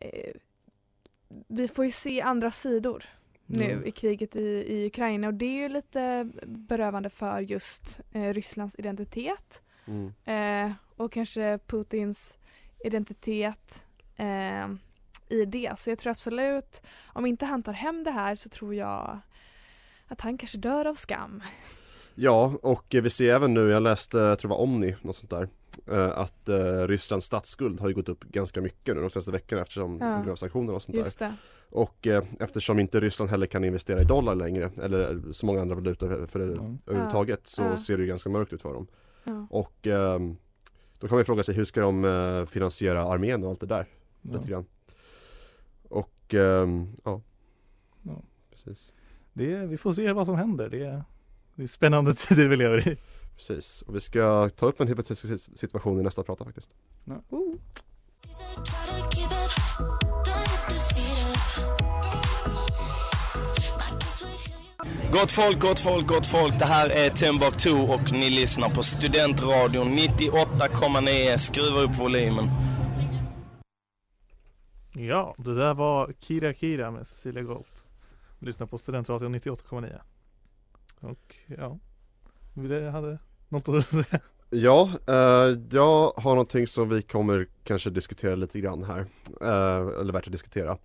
eh, 0.00 0.32
Vi 1.48 1.68
får 1.68 1.84
ju 1.84 1.90
se 1.90 2.20
andra 2.20 2.50
sidor 2.50 3.04
nu 3.46 3.64
Mm. 3.72 3.86
i 3.86 3.90
kriget 3.90 4.36
i, 4.36 4.40
i 4.46 4.86
Ukraina 4.86 5.26
och 5.28 5.34
det 5.34 5.46
är 5.46 5.62
ju 5.62 5.68
lite 5.68 6.30
berövande 6.46 7.10
för 7.10 7.40
just 7.40 8.00
eh, 8.12 8.32
Rysslands 8.34 8.76
identitet 8.78 9.62
Mm. 9.88 10.12
eh, 10.24 10.72
och 10.96 11.12
kanske 11.12 11.58
Putins 11.66 12.38
identitet 12.84 13.84
eh, 14.16 14.68
i 15.28 15.44
det. 15.46 15.72
Så 15.78 15.90
jag 15.90 15.98
tror 15.98 16.10
absolut, 16.10 16.82
om 17.06 17.26
inte 17.26 17.46
han 17.46 17.62
tar 17.62 17.72
hem 17.72 18.04
det 18.04 18.10
här 18.10 18.34
så 18.36 18.48
tror 18.48 18.74
jag 18.74 19.20
att 20.06 20.20
han 20.20 20.38
kanske 20.38 20.58
dör 20.58 20.84
av 20.84 20.94
skam. 20.94 21.42
Ja, 22.18 22.52
och 22.62 22.84
vi 22.90 23.10
ser 23.10 23.34
även 23.34 23.54
nu, 23.54 23.68
jag 23.68 23.82
läste, 23.82 24.18
jag 24.18 24.38
tror 24.38 24.48
det 24.48 24.54
var 24.54 24.62
Omni, 24.62 24.96
något 25.02 25.16
sånt 25.16 25.30
där 25.30 25.48
eh, 25.86 26.18
Att 26.18 26.48
eh, 26.48 26.86
Rysslands 26.88 27.26
statsskuld 27.26 27.80
har 27.80 27.88
ju 27.88 27.94
gått 27.94 28.08
upp 28.08 28.24
ganska 28.24 28.60
mycket 28.60 28.94
nu 28.94 29.00
de 29.00 29.10
senaste 29.10 29.30
veckorna 29.30 29.62
eftersom 29.62 29.98
Ja. 30.26 30.36
sanktionerna 30.36 30.72
och 30.76 30.82
sånt 30.82 30.96
Just 30.96 31.18
där 31.18 31.26
det. 31.28 31.34
Och 31.70 32.06
eh, 32.06 32.24
eftersom 32.40 32.78
inte 32.78 33.00
Ryssland 33.00 33.30
heller 33.30 33.46
kan 33.46 33.64
investera 33.64 34.00
i 34.00 34.04
dollar 34.04 34.34
längre 34.34 34.70
eller 34.82 35.32
så 35.32 35.46
många 35.46 35.60
andra 35.60 35.74
valutor 35.74 36.08
för, 36.08 36.26
för 36.26 36.40
Mm. 36.40 36.78
överhuvudtaget 36.86 37.46
så 37.46 37.62
Ja. 37.62 37.76
ser 37.76 37.96
det 37.96 38.02
ju 38.02 38.08
ganska 38.08 38.30
mörkt 38.30 38.52
ut 38.52 38.62
för 38.62 38.74
dem 38.74 38.86
Ja. 39.24 39.46
Och 39.50 39.86
ehm, 39.86 40.36
då 40.98 41.06
kan 41.08 41.14
man 41.16 41.20
ju 41.20 41.24
fråga 41.24 41.42
sig 41.42 41.54
hur 41.54 41.64
ska 41.64 41.80
de 41.80 42.04
eh, 42.04 42.46
finansiera 42.46 43.04
armén 43.04 43.44
och 43.44 43.50
allt 43.50 43.60
det 43.60 43.66
där 43.66 43.86
Ja. 44.22 44.32
lite 44.32 44.48
grann 44.48 44.66
Och 45.88 46.34
ehm, 46.34 46.92
ja, 47.04 47.20
Ja. 48.02 48.22
precis 48.50 48.92
Det, 49.32 49.52
är- 49.52 49.66
vi 49.66 49.76
får 49.76 49.92
se 49.92 50.12
vad 50.12 50.26
som 50.26 50.34
händer. 50.36 50.68
Det 50.68 50.84
är, 50.84 51.04
det 51.56 51.62
är 51.62 51.66
spännande 51.66 52.14
tider 52.28 52.48
vi 52.48 52.56
lever 52.56 52.88
i. 52.88 52.96
Precis, 53.36 53.82
och 53.82 53.96
vi 53.96 54.00
ska 54.00 54.48
ta 54.56 54.66
upp 54.66 54.80
en 54.80 54.88
hypotetisk 54.88 55.24
sit- 55.24 55.56
situation 55.58 56.00
i 56.00 56.02
nästa 56.02 56.22
prata 56.22 56.44
faktiskt 56.44 56.70
Oh. 57.30 57.54
Gott 65.12 65.30
folk, 65.30 65.60
gott 65.60 65.78
folk, 65.78 66.06
gott 66.06 66.26
folk. 66.26 66.58
Det 66.58 66.64
här 66.64 66.88
är 66.90 67.10
Timbuktu 67.10 67.70
och 67.72 68.12
ni 68.12 68.30
lyssnar 68.30 68.68
på 68.70 68.82
Studentradion 68.82 69.98
98,9. 69.98 71.38
Skruva 71.38 71.80
upp 71.80 71.98
volymen. 71.98 72.50
Ja, 74.94 75.34
det 75.38 75.54
där 75.54 75.74
var 75.74 76.12
Kira 76.20 76.54
Kira 76.54 76.90
med 76.90 77.06
Cecilia 77.06 77.42
Gold. 77.42 77.66
Lyssna 78.38 78.66
på 78.66 78.78
Studentradion 78.78 79.34
98,9. 79.34 80.00
Och 81.00 81.36
ja, 81.58 81.78
vi 82.54 82.88
hade 82.88 83.18
något 83.48 83.68
att 83.68 83.86
säga. 83.86 84.20
Ja, 84.50 84.90
eh, 85.06 85.58
jag 85.70 86.12
har 86.16 86.30
någonting 86.30 86.66
som 86.66 86.88
vi 86.88 87.02
kommer 87.02 87.46
kanske 87.64 87.90
diskutera 87.90 88.34
lite 88.34 88.60
grann 88.60 88.84
här, 88.84 89.00
eh, 89.40 90.00
eller 90.00 90.12
värt 90.12 90.26
att 90.26 90.32
diskutera. 90.32 90.76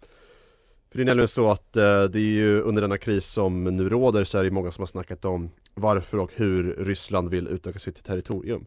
För 0.89 0.97
det 0.97 1.03
är 1.03 1.05
nämligen 1.05 1.27
så 1.27 1.49
att 1.49 1.77
eh, 1.77 2.03
det 2.03 2.19
är 2.19 2.33
ju 2.33 2.61
under 2.61 2.81
denna 2.81 2.97
kris 2.97 3.25
som 3.25 3.63
nu 3.63 3.89
råder 3.89 4.23
så 4.23 4.37
är 4.37 4.43
det 4.43 4.51
många 4.51 4.71
som 4.71 4.81
har 4.81 4.87
snackat 4.87 5.25
om 5.25 5.49
varför 5.73 6.17
och 6.17 6.31
hur 6.35 6.75
Ryssland 6.79 7.29
vill 7.29 7.47
utöka 7.47 7.79
sitt 7.79 8.03
territorium. 8.05 8.65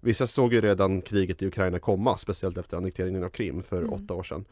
Vissa 0.00 0.26
såg 0.26 0.52
ju 0.52 0.60
redan 0.60 1.02
kriget 1.02 1.42
i 1.42 1.46
Ukraina 1.46 1.78
komma, 1.78 2.16
speciellt 2.18 2.58
efter 2.58 2.76
annekteringen 2.76 3.24
av 3.24 3.28
Krim 3.28 3.62
för 3.62 3.78
Mm. 3.82 3.92
åtta 3.92 4.14
år 4.14 4.22
sedan. 4.22 4.44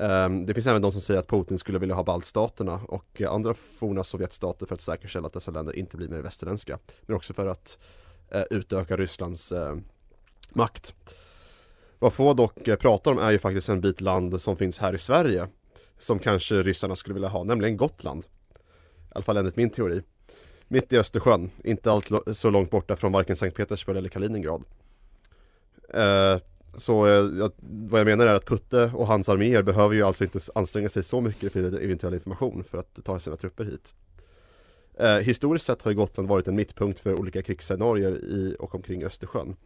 Ehm, 0.00 0.46
det 0.46 0.54
finns 0.54 0.66
även 0.66 0.82
de 0.82 0.92
som 0.92 1.00
säger 1.00 1.20
att 1.20 1.28
Putin 1.28 1.58
skulle 1.58 1.78
vilja 1.78 1.94
ha 1.94 2.04
baltstaterna 2.04 2.80
och 2.88 3.22
andra 3.28 3.54
forna 3.54 4.04
Sovjetstater 4.04 4.66
för 4.66 4.74
att 4.74 4.80
säkerställa 4.80 5.26
att 5.26 5.32
dessa 5.32 5.50
länder 5.50 5.76
inte 5.76 5.96
blir 5.96 6.08
mer 6.08 6.20
västerländska. 6.20 6.78
Men 7.02 7.16
också 7.16 7.32
för 7.32 7.46
att 7.46 7.78
eh, 8.30 8.42
utöka 8.50 8.96
Rysslands 8.96 9.52
eh, 9.52 9.76
makt. 10.52 10.94
Vad 11.98 12.12
få 12.12 12.34
dock 12.34 12.68
eh, 12.68 12.76
pratar 12.76 13.10
om 13.10 13.18
är 13.18 13.30
ju 13.30 13.38
faktiskt 13.38 13.68
en 13.68 13.80
bit 13.80 14.00
land 14.00 14.42
som 14.42 14.56
finns 14.56 14.78
här 14.78 14.94
i 14.94 14.98
Sverige 14.98 15.48
som 15.98 16.18
kanske 16.18 16.62
ryssarna 16.62 16.96
skulle 16.96 17.14
vilja 17.14 17.28
ha, 17.28 17.44
nämligen 17.44 17.76
Gotland. 17.76 18.24
I 18.24 19.12
alla 19.14 19.24
fall 19.24 19.36
enligt 19.36 19.56
min 19.56 19.70
teori. 19.70 20.02
Mitt 20.68 20.92
i 20.92 20.98
Östersjön, 20.98 21.50
inte 21.64 21.92
allt 21.92 22.08
så 22.32 22.50
långt 22.50 22.70
borta 22.70 22.96
från 22.96 23.12
varken 23.12 23.36
Sankt 23.36 23.56
Petersburg 23.56 23.98
eller 23.98 24.08
Kaliningrad. 24.08 24.64
Så 26.74 27.06
eh, 27.06 27.12
jag, 27.12 27.52
vad 27.60 28.00
jag 28.00 28.06
menar 28.06 28.26
är 28.26 28.34
att 28.34 28.46
Putte 28.46 28.90
och 28.94 29.06
hans 29.06 29.28
arméer 29.28 29.62
behöver 29.62 29.94
ju 29.94 30.02
alltså 30.02 30.24
inte 30.24 30.38
anstränga 30.54 30.88
sig 30.88 31.02
så 31.02 31.20
mycket 31.20 31.52
för 31.52 31.82
eventuell 31.82 32.14
information 32.14 32.64
för 32.64 32.78
att 32.78 33.04
ta 33.04 33.20
sina 33.20 33.36
trupper 33.36 33.64
hit. 33.64 33.94
Eh, 34.94 35.16
historiskt 35.16 35.64
sett 35.64 35.82
har 35.82 35.90
ju 35.90 35.96
Gotland 35.96 36.28
varit 36.28 36.48
en 36.48 36.56
mittpunkt 36.56 37.00
för 37.00 37.20
olika 37.20 37.42
krigsscenarier 37.42 38.12
i 38.12 38.56
och 38.58 38.74
omkring 38.74 39.04
Östersjön. 39.04 39.56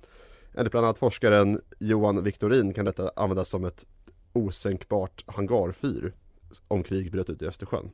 Enligt 0.54 0.70
bland 0.70 0.86
annat 0.86 0.98
forskaren 0.98 1.60
Johan 1.78 2.24
Victorin 2.24 2.74
kan 2.74 2.84
detta 2.84 3.12
användas 3.16 3.48
som 3.48 3.64
ett 3.64 3.86
osänkbart 4.32 5.24
hangarfyr 5.26 6.12
om 6.68 6.82
krig 6.82 7.12
bröt 7.12 7.30
ut 7.30 7.42
i 7.42 7.46
Östersjön. 7.46 7.90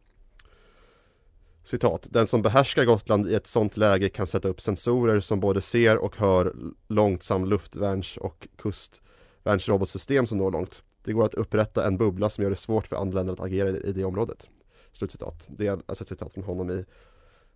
Citat, 1.64 2.07
den 2.11 2.26
som 2.26 2.43
behärskar 2.43 2.85
Gotland 2.85 3.29
i 3.29 3.35
ett 3.35 3.47
sådant 3.47 3.76
läge 3.76 4.09
kan 4.09 4.26
sätta 4.26 4.49
upp 4.49 4.61
sensorer 4.61 5.21
som 5.21 5.40
både 5.40 5.61
ser 5.61 5.97
och 5.97 6.17
hör 6.17 6.55
långsam 6.88 7.45
luftvärns 7.45 8.17
och 8.17 8.49
kustvärnsrobotsystem 8.57 10.26
som 10.26 10.38
når 10.38 10.50
långt. 10.50 10.85
Det 11.05 11.12
går 11.12 11.25
att 11.25 11.35
upprätta 11.35 11.87
en 11.87 11.97
bubbla 11.97 12.29
som 12.29 12.45
gör 12.45 12.50
det 12.50 12.57
svårt 12.57 12.87
för 12.87 12.97
andra 12.97 13.14
länder 13.19 13.33
att 13.33 13.40
agera 13.40 13.71
i 13.71 13.87
i 13.87 13.93
det 13.93 14.05
området. 14.05 14.49
Slutcitat. 14.93 15.49
Det 15.50 15.67
är 15.67 15.81
alltså 15.87 16.05
ett 16.05 16.09
citat 16.09 16.33
från 16.33 16.45
honom 16.45 16.71
i 16.71 16.85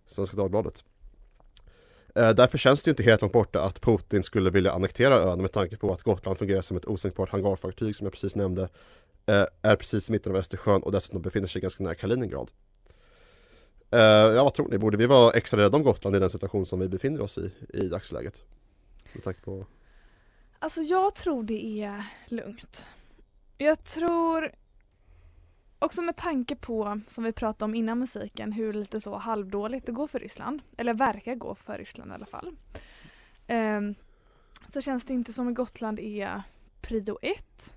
Svenska 0.07 0.37
Dagbladet. 0.37 0.83
Eh, 2.15 2.29
Därför 2.29 2.57
känns 2.57 2.83
det 2.83 2.89
ju 2.89 2.91
inte 2.91 3.03
helt 3.03 3.21
långt 3.21 3.33
borta 3.33 3.61
att 3.61 3.81
Putin 3.81 4.23
skulle 4.23 4.49
vilja 4.49 4.71
annektera 4.71 5.15
ön 5.15 5.41
med 5.41 5.51
tanke 5.51 5.77
på 5.77 5.93
att 5.93 6.03
Gotland 6.03 6.37
fungerar 6.37 6.61
som 6.61 6.77
ett 6.77 6.85
osänkbart 6.85 7.29
hangarfartyg 7.29 7.95
som 7.95 8.05
jag 8.05 8.13
precis 8.13 8.35
nämnde 8.35 8.69
eh, 9.25 9.45
är 9.61 9.75
precis 9.75 10.09
i 10.09 10.11
mitten 10.11 10.31
av 10.31 10.37
Östersjön 10.37 10.83
och 10.83 10.91
dessutom 10.91 11.21
befinner 11.21 11.47
sig 11.47 11.61
ganska 11.61 11.83
nära 11.83 11.95
Kaliningrad. 11.95 12.51
Uh, 13.95 14.35
Ja, 14.35 14.43
vad 14.43 14.53
tror 14.53 14.69
ni? 14.69 14.77
Borde 14.77 14.97
vi 14.97 15.05
vara 15.05 15.31
extra 15.31 15.59
rädda 15.59 15.77
om 15.77 15.83
Gotland 15.83 16.15
i 16.15 16.19
den 16.19 16.29
situation 16.29 16.65
som 16.65 16.79
vi 16.79 16.87
befinner 16.87 17.21
oss 17.21 17.37
i 17.37 17.51
i 17.69 17.87
dagsläget? 17.87 18.43
Med 19.13 19.23
tanke 19.23 19.41
på... 19.41 19.65
Alltså 20.59 20.81
jag 20.81 21.15
tror 21.15 21.43
det 21.43 21.81
är 21.81 22.05
lugnt. 22.27 22.89
Jag 23.57 23.83
tror 23.83 24.51
också 25.79 26.01
med 26.01 26.15
tanke 26.15 26.55
på, 26.55 27.01
som 27.07 27.23
vi 27.23 27.31
pratade 27.31 27.65
om 27.65 27.75
innan 27.75 27.99
musiken, 27.99 28.51
hur 28.51 28.73
lite 28.73 29.01
så 29.01 29.15
halvdåligt 29.15 29.85
det 29.85 29.91
går 29.91 30.07
för 30.07 30.19
Ryssland. 30.19 30.61
Eller 30.77 30.93
verkar 30.93 31.35
gå 31.35 31.55
för 31.55 31.77
Ryssland 31.77 32.11
i 32.11 32.13
alla 32.13 32.25
fall. 32.25 32.55
Um, 33.47 33.95
så 34.67 34.81
känns 34.81 35.05
det 35.05 35.13
inte 35.13 35.33
som 35.33 35.47
att 35.47 35.55
Gotland 35.55 35.99
är 35.99 36.43
prio 36.81 37.17
ett. 37.21 37.73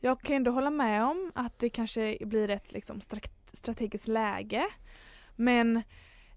Jag 0.00 0.20
kan 0.20 0.36
ändå 0.36 0.50
hålla 0.50 0.70
med 0.70 1.04
om 1.04 1.32
att 1.34 1.58
det 1.58 1.68
kanske 1.68 2.18
blir 2.20 2.50
ett 2.50 2.72
liksom, 2.72 3.00
strategiskt 3.52 4.08
läge. 4.08 4.66
Men 5.36 5.82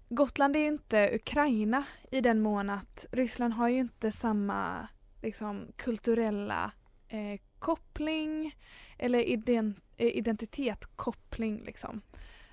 Gotland 0.08 0.56
är 0.56 0.60
ju 0.60 0.66
inte 0.66 1.10
Ukraina 1.14 1.84
i 2.10 2.20
den 2.20 2.40
mån 2.40 2.70
att 2.70 3.06
Ryssland 3.12 3.54
har 3.54 3.68
ju 3.68 3.78
inte 3.78 4.10
samma 4.10 4.88
liksom, 5.22 5.72
kulturella 5.76 6.72
eh, 7.08 7.40
koppling 7.58 8.56
eller 8.98 9.18
ident 9.18 9.78
identitetkoppling 9.96 10.18
identitetskoppling 10.18 11.64
liksom, 11.64 12.00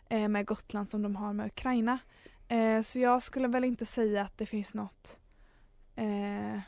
eh, 0.09 0.27
med 0.27 0.45
Gotland 0.45 0.89
som 0.89 1.01
de 1.01 1.15
har 1.15 1.33
med 1.33 1.47
Ukraina. 1.47 1.99
Eh, 2.47 2.81
så 2.81 2.99
jag 2.99 3.23
skulle 3.23 3.47
väl 3.47 3.63
inte 3.63 3.85
säga 3.85 4.21
att 4.21 4.37
det 4.37 4.45
finns 4.45 4.73
något 4.73 5.19
eh, 5.95 6.59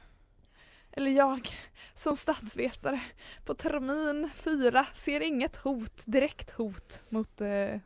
eller 0.91 1.11
jag 1.11 1.49
som 1.93 2.17
statsvetare 2.17 3.01
på 3.45 3.53
termin 3.53 4.29
fyra 4.35 4.85
ser 4.93 5.21
inget 5.21 5.55
hot, 5.55 6.03
direkt 6.07 6.51
hot 6.51 7.03
mot, 7.09 7.41
eh, 7.41 7.79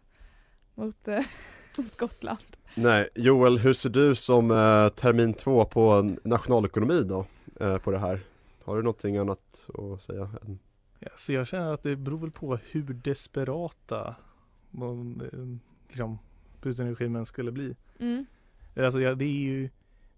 mot, 0.76 1.08
eh, 1.08 1.26
mot 1.84 1.98
Gotland. 1.98 2.38
Nej, 2.76 3.10
Joel, 3.16 3.58
hur 3.58 3.74
ser 3.74 3.90
du 3.90 4.16
som 4.16 4.52
eh, 4.52 4.90
termin 4.90 5.34
två 5.34 5.66
på 5.66 6.16
nationalekonomi 6.24 7.04
då? 7.04 7.26
Eh, 7.60 7.78
på 7.78 7.92
det 7.92 7.98
här? 8.00 8.20
Har 8.64 8.76
du 8.76 8.82
någonting 8.84 9.18
annat 9.18 9.70
att 9.94 10.02
säga? 10.02 10.30
än- 10.46 10.60
Ja, 11.00 11.10
så 11.18 11.34
jag 11.34 11.48
känner 11.48 11.74
att 11.74 11.84
det 11.84 11.96
beror 11.96 12.18
väl 12.18 12.32
på 12.32 12.58
hur 12.72 12.84
desperata 12.94 14.16
man, 14.72 15.22
eh, 15.34 15.40
liksom, 15.88 16.20
Putin-regimen 16.62 17.26
skulle 17.26 17.52
bli. 17.52 17.76
Mm. 18.00 18.26
Alltså 18.78 19.00
ja, 19.00 19.16
det 19.16 19.26
är 19.26 19.40
ju 19.40 19.70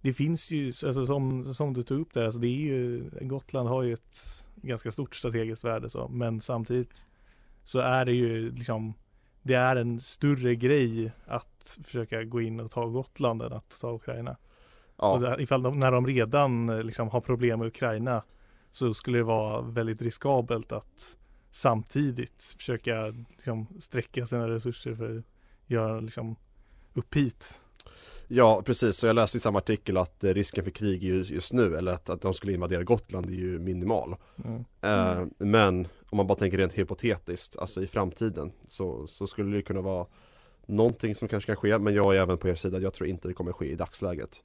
Det 0.01 0.13
finns 0.13 0.51
ju, 0.51 0.67
alltså 0.67 1.05
som, 1.05 1.53
som 1.53 1.73
du 1.73 1.83
tog 1.83 2.01
upp 2.01 2.13
där, 2.13 2.23
alltså 2.25 2.39
det 2.39 2.47
är 2.47 2.59
ju 2.59 3.09
Gotland 3.21 3.69
har 3.69 3.83
ju 3.83 3.93
ett 3.93 4.17
ganska 4.55 4.91
stort 4.91 5.15
strategiskt 5.15 5.63
värde 5.63 5.89
så, 5.89 6.07
men 6.07 6.41
samtidigt 6.41 7.05
så 7.63 7.79
är 7.79 8.05
det 8.05 8.13
ju 8.13 8.51
liksom 8.51 8.93
Det 9.45 9.53
är 9.53 9.75
en 9.75 9.99
större 9.99 10.55
grej 10.55 11.11
att 11.25 11.77
försöka 11.83 12.23
gå 12.23 12.41
in 12.41 12.59
och 12.59 12.71
ta 12.71 12.85
Gotland 12.85 13.41
än 13.41 13.53
att 13.53 13.81
ta 13.81 13.95
Ukraina. 13.95 14.37
Ja. 14.97 15.33
Och 15.33 15.41
ifall 15.41 15.63
de, 15.63 15.79
när 15.79 15.91
de 15.91 16.07
redan 16.07 16.69
eh, 16.69 16.83
liksom 16.83 17.09
har 17.09 17.21
problem 17.21 17.59
med 17.59 17.67
Ukraina 17.67 18.23
så 18.71 18.93
skulle 18.93 19.17
det 19.17 19.23
vara 19.23 19.61
väldigt 19.61 20.01
riskabelt 20.01 20.71
att 20.71 21.17
samtidigt 21.51 22.55
försöka 22.57 23.05
liksom, 23.29 23.67
sträcka 23.79 24.25
sina 24.25 24.49
resurser 24.49 24.95
för 24.95 25.17
att 25.17 25.25
göra 25.67 25.99
liksom, 25.99 26.35
upp 26.93 27.15
hit. 27.15 27.61
Ja, 28.27 28.61
precis. 28.65 28.97
Så 28.97 29.07
jag 29.07 29.15
läste 29.15 29.37
i 29.37 29.39
samma 29.39 29.57
artikel 29.57 29.97
att 29.97 30.23
eh, 30.23 30.33
risken 30.33 30.63
för 30.63 30.71
krig 30.71 31.03
just, 31.03 31.53
nu, 31.53 31.77
eller 31.77 31.91
att, 31.91 32.09
att 32.09 32.21
de 32.21 32.33
skulle 32.33 32.53
invadera 32.53 32.83
Gotland, 32.83 33.25
är 33.25 33.33
ju 33.33 33.59
minimal. 33.59 34.15
Mm. 34.45 34.65
Eh, 34.81 35.27
men 35.37 35.87
om 36.09 36.17
man 36.17 36.27
bara 36.27 36.37
tänker 36.37 36.57
rent 36.57 36.73
hypotetiskt, 36.73 37.57
alltså 37.57 37.83
i 37.83 37.87
framtiden, 37.87 38.51
så, 38.67 39.07
så 39.07 39.27
skulle 39.27 39.55
det 39.55 39.61
kunna 39.61 39.81
vara 39.81 40.05
någonting 40.65 41.15
som 41.15 41.27
kanske 41.27 41.47
kan 41.47 41.55
ske. 41.55 41.77
Men 41.77 41.95
jag 41.95 42.15
är 42.15 42.21
även 42.21 42.37
på 42.37 42.49
er 42.49 42.55
sida, 42.55 42.79
jag 42.79 42.93
tror 42.93 43.09
inte 43.09 43.27
det 43.27 43.33
kommer 43.33 43.51
ske 43.53 43.71
i 43.71 43.75
dagsläget. 43.75 44.43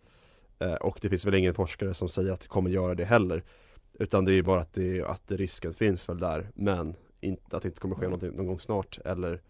Eh, 0.59 0.75
och 0.75 0.99
det 1.03 1.09
finns 1.09 1.25
väl 1.25 1.35
ingen 1.35 1.55
forskare 1.55 1.95
som 1.95 2.09
säger 2.09 2.33
att 2.33 2.41
det 2.41 2.49
kommer 2.49 2.71
göra 2.71 2.95
det 2.95 3.05
heller. 3.05 3.45
Utan 3.93 4.25
det 4.25 4.33
är 4.33 4.35
ju 4.35 4.43
bara 4.43 4.61
att, 4.61 4.73
det, 4.73 5.03
att 5.03 5.31
risken 5.31 5.75
finns 5.75 6.09
väl 6.09 6.19
där, 6.19 6.51
men 6.55 6.95
inte, 7.21 7.57
att 7.57 7.63
det 7.63 7.69
inte 7.69 7.81
kommer 7.81 7.97
ske 7.97 8.05
någonting 8.05 8.31
någon 8.31 8.47
gång 8.47 8.61
snart. 8.61 8.99
Eller 9.05 9.41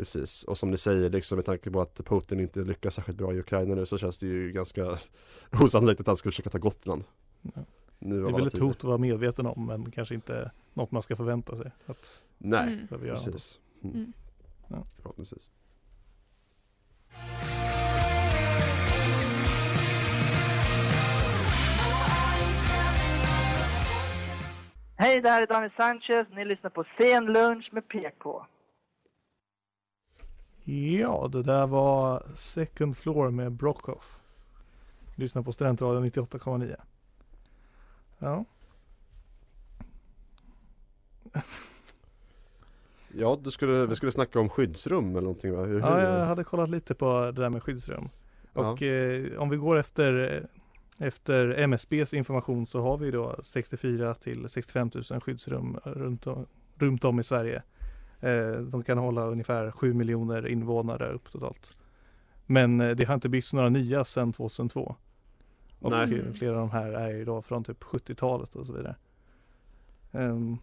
Precis, 0.00 0.44
och 0.44 0.58
som 0.58 0.70
ni 0.70 0.76
säger, 0.76 1.10
liksom 1.10 1.36
med 1.36 1.44
tanke 1.44 1.70
på 1.70 1.80
att 1.80 2.00
Putin 2.04 2.40
inte 2.40 2.60
lyckas 2.60 2.94
särskilt 2.94 3.18
bra 3.18 3.32
i 3.34 3.38
Ukraina 3.38 3.74
nu 3.74 3.86
så 3.86 3.98
känns 3.98 4.18
det 4.18 4.26
ju 4.26 4.52
ganska 4.52 4.84
osannolikt 5.60 6.00
att 6.00 6.06
han 6.06 6.16
skulle 6.16 6.32
försöka 6.32 6.50
ta 6.50 6.58
Gotland. 6.58 7.04
Ja. 7.42 7.50
Nu 7.98 8.22
Det 8.22 8.28
är 8.28 8.32
väl 8.32 8.46
ett 8.46 8.52
tider. 8.52 8.66
hot 8.66 8.76
att 8.76 8.84
vara 8.84 8.98
medveten 8.98 9.46
om 9.46 9.66
men 9.66 9.90
kanske 9.90 10.14
inte 10.14 10.50
något 10.74 10.90
man 10.90 11.02
ska 11.02 11.16
förvänta 11.16 11.56
sig. 11.56 11.70
Att 11.86 12.22
Nej, 12.38 12.72
Mm. 12.72 12.86
precis. 12.88 13.58
Mm. 13.84 13.96
Mm. 13.96 14.12
Ja. 14.68 14.84
Förhoppningsvis. 15.02 15.50
Hej, 24.96 25.20
det 25.20 25.30
här 25.30 25.42
är 25.42 25.46
Daniel 25.46 25.72
Sanchez. 25.76 26.26
Ni 26.36 26.44
lyssnar 26.44 26.70
på 26.70 26.84
Sen 26.98 27.24
lunch 27.26 27.68
med 27.72 27.88
PK. 27.88 28.46
Ja, 30.70 31.28
det 31.32 31.42
där 31.42 31.66
var 31.66 32.22
Second 32.34 32.96
Floor 32.96 33.30
med 33.30 33.52
Brockhoff. 33.52 34.22
Lyssna 35.14 35.42
på 35.42 35.52
Studentradion 35.52 36.04
98,9. 36.04 36.76
Ja. 38.18 38.44
Ja, 43.12 43.38
du 43.42 43.50
skulle, 43.50 43.86
vi 43.86 43.96
skulle 43.96 44.12
snacka 44.12 44.40
om 44.40 44.48
skyddsrum 44.48 45.10
eller 45.10 45.20
någonting 45.20 45.52
va? 45.52 45.64
Hur, 45.64 45.80
ja, 45.80 46.02
jag 46.02 46.26
hade 46.26 46.44
kollat 46.44 46.70
lite 46.70 46.94
på 46.94 47.20
det 47.20 47.42
där 47.42 47.50
med 47.50 47.62
skyddsrum. 47.62 48.08
Och 48.52 48.82
eh, 48.82 49.40
om 49.40 49.48
vi 49.48 49.56
går 49.56 49.76
efter, 49.76 50.46
efter 50.98 51.48
MSBs 51.48 52.14
information 52.14 52.66
så 52.66 52.80
har 52.80 52.96
vi 52.96 53.10
då 53.10 53.36
64 53.42 54.14
till 54.14 54.48
65 54.48 54.90
000 55.10 55.20
skyddsrum 55.20 55.78
runt 55.84 56.26
om, 56.26 56.46
runt 56.78 57.04
om 57.04 57.20
i 57.20 57.24
Sverige. 57.24 57.62
Eh, 58.20 58.52
de 58.52 58.82
kan 58.82 58.98
hålla 58.98 59.26
ungefär 59.26 59.70
7 59.70 59.94
miljoner 59.94 60.48
invånare 60.48 61.12
upp 61.12 61.32
totalt. 61.32 61.76
Men 62.46 62.80
eh, 62.80 62.90
det 62.90 63.04
har 63.04 63.14
inte 63.14 63.28
byggts 63.28 63.52
några 63.52 63.68
nya 63.68 64.04
sedan 64.04 64.32
2002. 64.32 64.96
Och 65.78 65.90
Nej. 65.90 66.18
eh, 66.18 66.32
flera 66.32 66.52
av 66.52 66.58
de 66.58 66.70
här 66.70 66.92
är 66.92 67.08
ju 67.08 67.24
då 67.24 67.42
från 67.42 67.64
typ 67.64 67.82
70-talet 67.82 68.56
och 68.56 68.66
så 68.66 68.72
vidare. 68.72 68.96
Ehm, 70.12 70.58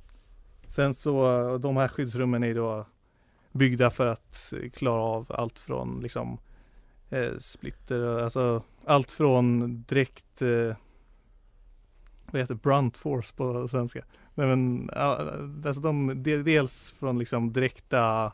sen 0.67 0.93
så, 0.93 1.57
de 1.57 1.77
här 1.77 1.87
skyddsrummen 1.87 2.43
är 2.43 2.55
då 2.55 2.85
byggda 3.51 3.89
för 3.89 4.07
att 4.07 4.53
klara 4.73 5.01
av 5.01 5.25
allt 5.29 5.59
från 5.59 5.99
liksom 6.01 6.37
splitter, 7.37 8.19
alltså 8.19 8.63
allt 8.85 9.11
från 9.11 9.81
direkt 9.87 10.41
vad 12.31 12.41
heter 12.41 12.55
brunt 12.55 12.97
force 12.97 13.33
på 13.35 13.67
svenska? 13.67 14.03
Nej, 14.38 14.48
men, 14.48 14.89
alltså 15.65 15.82
de, 15.82 16.24
de, 16.24 16.38
dels 16.44 16.91
från 17.00 17.20
liksom 17.20 17.53
direkta, 17.53 18.32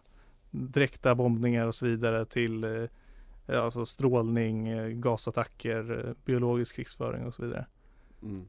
direkta 0.51 1.15
bombningar 1.15 1.67
och 1.67 1.75
så 1.75 1.85
vidare 1.85 2.25
till 2.25 2.63
eh, 3.47 3.63
alltså 3.63 3.85
strålning, 3.85 4.67
eh, 4.67 4.87
gasattacker, 4.87 6.07
eh, 6.07 6.13
biologisk 6.25 6.75
krigsföring 6.75 7.25
och 7.25 7.33
så 7.33 7.43
vidare. 7.43 7.65
Mm. 8.23 8.45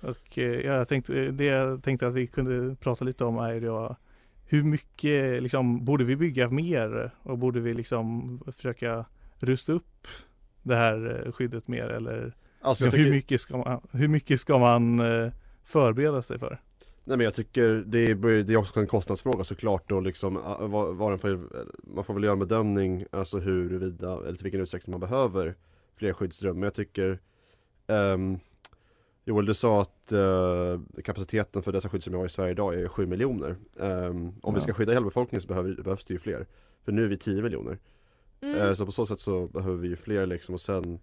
Och 0.00 0.38
jag 0.38 0.88
tänkte, 0.88 1.30
det 1.30 1.44
jag 1.44 1.82
tänkte 1.82 2.06
att 2.06 2.14
vi 2.14 2.26
kunde 2.26 2.76
prata 2.76 3.04
lite 3.04 3.24
om 3.24 3.38
är 3.38 3.60
då 3.60 3.96
hur 4.46 4.62
mycket 4.62 5.42
liksom, 5.42 5.84
borde 5.84 6.04
vi 6.04 6.16
bygga 6.16 6.48
mer 6.48 7.10
och 7.22 7.38
borde 7.38 7.60
vi 7.60 7.74
liksom 7.74 8.38
försöka 8.56 9.04
rusta 9.38 9.72
upp 9.72 10.06
det 10.62 10.76
här 10.76 11.30
skyddet 11.32 11.68
mer 11.68 11.88
eller 11.88 12.34
Alltså, 12.60 12.84
liksom, 12.84 12.98
hur, 12.98 13.04
tycker- 13.04 13.16
mycket 13.16 13.40
ska 13.40 13.56
man, 13.56 13.80
hur 13.92 14.08
mycket 14.08 14.40
ska 14.40 14.58
man 14.58 15.00
förbereda 15.64 16.22
sig 16.22 16.38
för? 16.38 16.60
Nej 17.04 17.16
men 17.16 17.24
jag 17.24 17.34
tycker 17.34 17.84
det 17.86 17.98
är, 18.10 18.14
det 18.42 18.52
är 18.52 18.56
också 18.56 18.80
en 18.80 18.86
kostnadsfråga 18.86 19.44
såklart 19.44 19.92
och 19.92 20.02
liksom 20.02 20.34
vad, 20.60 20.96
vad 20.96 21.12
den 21.12 21.18
får, 21.18 21.40
Man 21.94 22.04
får 22.04 22.14
väl 22.14 22.24
göra 22.24 22.32
en 22.32 22.38
bedömning 22.38 23.04
alltså 23.12 23.38
huruvida 23.38 24.12
eller 24.12 24.34
till 24.34 24.42
vilken 24.44 24.60
utsträckning 24.60 24.90
man 24.92 25.00
behöver 25.00 25.54
fler 25.96 26.12
skyddsrum 26.12 26.54
men 26.56 26.62
jag 26.62 26.74
tycker 26.74 27.18
um, 27.86 28.38
Joel 29.24 29.46
du 29.46 29.54
sa 29.54 29.82
att 29.82 30.12
eh, 30.12 30.80
kapaciteten 31.04 31.62
för 31.62 31.72
dessa 31.72 31.88
skyddsrum 31.88 32.12
vi 32.12 32.18
har 32.18 32.26
i 32.26 32.30
Sverige 32.30 32.52
idag 32.52 32.74
är 32.74 32.88
7 32.88 33.06
miljoner 33.06 33.56
Ehm, 33.80 34.28
Om 34.42 34.54
vi 34.54 34.58
Ja. 34.58 34.60
ska 34.60 34.72
skydda 34.72 34.92
hela 34.92 35.04
befolkningen 35.04 35.42
så 35.42 35.48
behöver, 35.48 35.82
behövs 35.82 36.04
det 36.04 36.14
ju 36.14 36.18
fler 36.20 36.46
För 36.84 36.92
nu 36.92 37.04
är 37.04 37.08
vi 37.08 37.16
10 37.16 37.42
miljoner 37.42 37.78
Mm. 38.42 38.56
Eh, 38.60 38.72
Så 38.74 38.86
på 38.86 38.92
så 38.92 39.06
sätt 39.06 39.20
så 39.20 39.46
behöver 39.46 39.76
vi 39.76 39.88
ju 39.88 39.96
fler 39.96 40.26
liksom 40.26 40.54
och 40.54 40.60
sen 40.60 41.00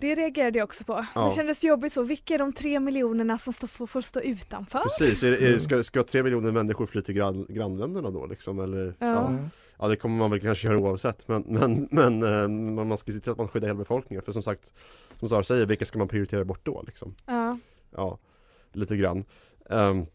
Det 0.00 0.14
reagerade 0.14 0.58
jag 0.58 0.64
också 0.64 0.84
på. 0.84 1.06
Ja. 1.14 1.24
Det 1.24 1.34
kändes 1.34 1.64
jobbigt 1.64 1.92
så. 1.92 2.02
Vilka 2.02 2.34
är 2.34 2.38
de 2.38 2.52
tre 2.52 2.80
miljonerna 2.80 3.38
som 3.38 3.52
står, 3.52 3.68
får, 3.68 3.86
får 3.86 4.00
stå 4.00 4.20
utanför? 4.20 4.78
Precis, 4.78 5.22
är, 5.22 5.42
är, 5.42 5.58
ska, 5.58 5.82
ska 5.82 6.02
tre 6.02 6.22
miljoner 6.22 6.52
människor 6.52 6.86
fly 6.86 7.02
till 7.02 7.14
grann, 7.14 7.46
grannländerna 7.48 8.10
då 8.10 8.26
liksom 8.26 8.60
eller? 8.60 8.94
Ja. 8.98 9.28
Mm. 9.28 9.50
Ja 9.80 9.88
det 9.88 9.96
kommer 9.96 10.16
man 10.18 10.30
väl 10.30 10.40
kanske 10.40 10.68
göra 10.68 10.78
oavsett 10.78 11.28
men, 11.28 11.44
men, 11.46 11.88
men 11.90 12.22
eh, 12.22 12.48
man 12.48 12.88
man 12.88 12.98
ska 12.98 13.12
se 13.12 13.20
till 13.20 13.32
att 13.32 13.38
man 13.38 13.48
skyddar 13.48 13.68
hela 13.68 13.78
befolkningen 13.78 14.22
för 14.22 14.32
som 14.32 14.42
sagt 14.42 14.72
Som 15.18 15.28
Sara 15.28 15.42
säger, 15.42 15.66
vilka 15.66 15.84
ska 15.84 15.98
man 15.98 16.08
prioritera 16.08 16.44
bort 16.44 16.60
då 16.62 16.82
liksom? 16.86 17.14
Ja. 17.26 17.58
Ja, 17.90 18.18
lite 18.72 18.96
grann 18.96 19.24
Ehm, 19.70 20.06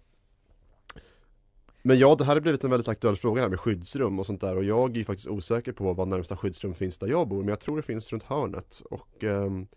Men 1.85 1.99
ja, 1.99 2.15
det 2.15 2.23
här 2.23 2.33
har 2.35 2.41
blivit 2.41 2.63
en 2.63 2.69
väldigt 2.69 2.87
aktuell 2.87 3.15
fråga 3.15 3.41
här 3.41 3.49
med 3.49 3.59
skyddsrum 3.59 4.19
och 4.19 4.25
sånt 4.25 4.41
där 4.41 4.55
och 4.57 4.63
jag 4.63 4.91
är 4.91 4.95
ju 4.97 5.03
faktiskt 5.03 5.27
osäker 5.27 5.71
på 5.71 5.93
var 5.93 6.05
närmsta 6.05 6.37
skyddsrum 6.37 6.73
finns 6.73 6.97
där 6.97 7.07
jag 7.07 7.27
bor 7.27 7.39
men 7.39 7.47
jag 7.47 7.59
tror 7.59 7.77
det 7.77 7.83
finns 7.83 8.11
runt 8.11 8.23
hörnet 8.23 8.81
och 8.89 9.23
ehm, 9.23 9.67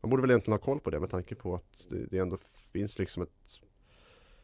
Man 0.00 0.10
borde 0.10 0.20
väl 0.22 0.30
egentligen 0.30 0.58
ha 0.58 0.64
koll 0.64 0.80
på 0.80 0.90
det 0.90 1.00
med 1.00 1.10
tanke 1.10 1.34
på 1.34 1.54
att 1.54 1.86
det, 1.90 2.06
det 2.10 2.18
ändå 2.18 2.36
finns 2.72 2.98
liksom 2.98 3.22
ett 3.22 3.60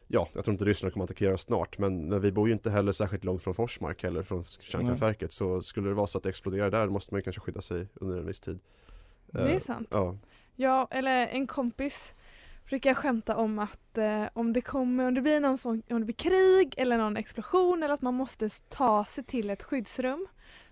Ja, 0.07 0.27
jag 0.33 0.45
tror 0.45 0.53
inte 0.53 0.65
Ryssland 0.65 0.93
kommer 0.93 1.03
att 1.03 1.09
attackera 1.09 1.33
oss 1.33 1.41
snart 1.41 1.77
men, 1.77 2.09
men 2.09 2.21
vi 2.21 2.31
bor 2.31 2.47
ju 2.47 2.53
inte 2.53 2.69
heller 2.69 2.91
särskilt 2.91 3.23
långt 3.23 3.43
från 3.43 3.53
Forsmark 3.53 4.03
heller 4.03 4.23
från 4.23 4.43
kärnkraftverket 4.43 5.33
så 5.33 5.61
skulle 5.61 5.89
det 5.89 5.95
vara 5.95 6.07
så 6.07 6.17
att 6.17 6.23
det 6.23 6.29
exploderar 6.29 6.71
där 6.71 6.87
måste 6.87 7.13
man 7.13 7.19
ju 7.19 7.23
kanske 7.23 7.41
skydda 7.41 7.61
sig 7.61 7.87
under 7.93 8.17
en 8.17 8.25
viss 8.25 8.39
tid. 8.39 8.59
Det 9.31 9.39
är 9.39 9.49
Eh, 9.49 9.59
sant. 9.59 9.87
Ja, 9.91 10.17
Ja, 10.59 10.87
eller 10.91 11.27
en 11.27 11.47
kompis 11.47 12.13
brukar 12.69 12.93
skämta 12.93 13.35
om 13.35 13.59
att 13.59 13.97
eh, 13.97 14.23
om 14.33 14.53
det 14.53 14.61
kommer, 14.61 15.07
om 15.07 15.13
det 15.13 15.21
blir 15.21 15.39
någon 15.39 15.57
sån, 15.57 15.83
om 15.89 15.99
det 15.99 16.05
blir 16.05 16.15
krig 16.15 16.73
eller 16.77 16.97
någon 16.97 17.17
explosion 17.17 17.83
eller 17.83 17.93
att 17.93 18.01
man 18.01 18.13
måste 18.13 18.49
ta 18.69 19.05
sig 19.05 19.23
till 19.23 19.49
ett 19.49 19.63
skyddsrum 19.63 20.27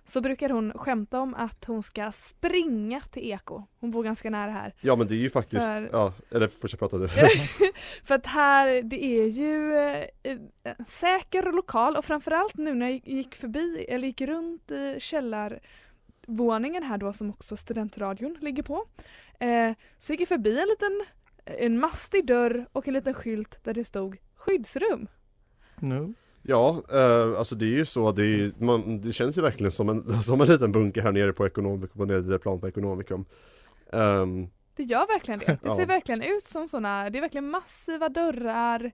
så 0.06 0.22
brukar 0.22 0.50
hon 0.50 0.72
skämta 0.76 1.20
om 1.20 1.34
att 1.34 1.66
hon 1.66 1.84
ska 1.84 2.12
springa 2.12 3.02
till 3.02 3.32
Eko. 3.32 3.64
Hon 3.80 3.92
bor 3.92 4.04
ganska 4.04 4.30
nära 4.30 4.52
här. 4.52 4.74
ja 4.82 4.96
men 4.96 5.08
det 5.08 5.16
är 5.16 5.18
ju 5.18 5.30
faktiskt, 5.30 5.66
För- 5.66 5.90
ja, 5.92 6.14
eller 6.32 6.48
fortsätt 6.48 6.80
prata 6.80 6.98
du 6.98 7.08
För 8.04 8.16
att 8.16 8.26
här, 8.26 8.82
det 8.82 9.04
är 9.04 9.28
ju 9.28 9.76
eh, 10.24 10.38
säker 10.86 11.52
lokal 11.52 11.96
och 11.96 12.06
framförallt 12.06 12.58
nu 12.58 12.74
när 12.74 12.90
jag 12.90 13.02
gick 13.06 13.36
förbi, 13.36 13.86
eller 13.90 14.08
gick 14.08 14.22
runt 14.22 14.72
i 14.72 14.98
källarvåningen 15.00 16.84
här 16.84 16.98
då 16.98 17.14
som 17.14 17.30
också 17.30 17.58
studentradion 17.58 18.38
ligger 18.42 18.64
på. 18.64 18.86
Eh, 19.40 19.72
så 19.98 20.14
gick 20.14 20.22
jag 20.22 20.28
förbi 20.28 20.60
en 20.60 20.68
liten, 20.68 21.06
en 21.46 21.80
mastig 21.80 22.26
dörr 22.26 22.66
och 22.72 22.88
en 22.88 22.94
liten 22.94 23.14
skylt 23.14 23.60
där 23.64 23.74
det 23.74 23.84
stod 23.86 24.18
skyddsrum. 24.36 25.08
No. 25.80 26.14
Ja, 26.42 26.84
eh, 26.94 27.38
alltså 27.40 27.56
det 27.56 27.66
är 27.66 27.70
ju 27.70 27.86
så, 27.86 28.12
det, 28.12 28.22
är, 28.24 28.26
ju- 28.28 28.54
man, 28.60 29.02
det 29.02 29.14
känns 29.14 29.38
ju 29.38 29.42
verkligen 29.42 29.72
som 29.72 29.90
en, 29.90 30.22
som 30.24 30.42
en 30.42 30.48
liten 30.48 30.72
bunker 30.72 31.02
här 31.02 31.12
nere 31.12 31.34
på 31.34 31.46
Ekonomikum, 31.48 31.98
på 31.98 32.06
nedre 32.06 32.40
plan 32.40 32.60
på 32.60 32.68
Ekonomikum 32.68 33.26
Ehm, 33.94 34.48
Det 34.76 34.84
gör 34.84 35.08
verkligen 35.08 35.40
det. 35.40 35.46
Det 35.46 35.60
Ja. 35.64 35.76
ser 35.78 35.86
verkligen 35.86 36.22
ut 36.22 36.46
som 36.46 36.68
sådana, 36.68 37.10
det 37.10 37.20
är 37.20 37.22
verkligen 37.22 37.50
massiva 37.50 38.10
dörrar. 38.10 38.92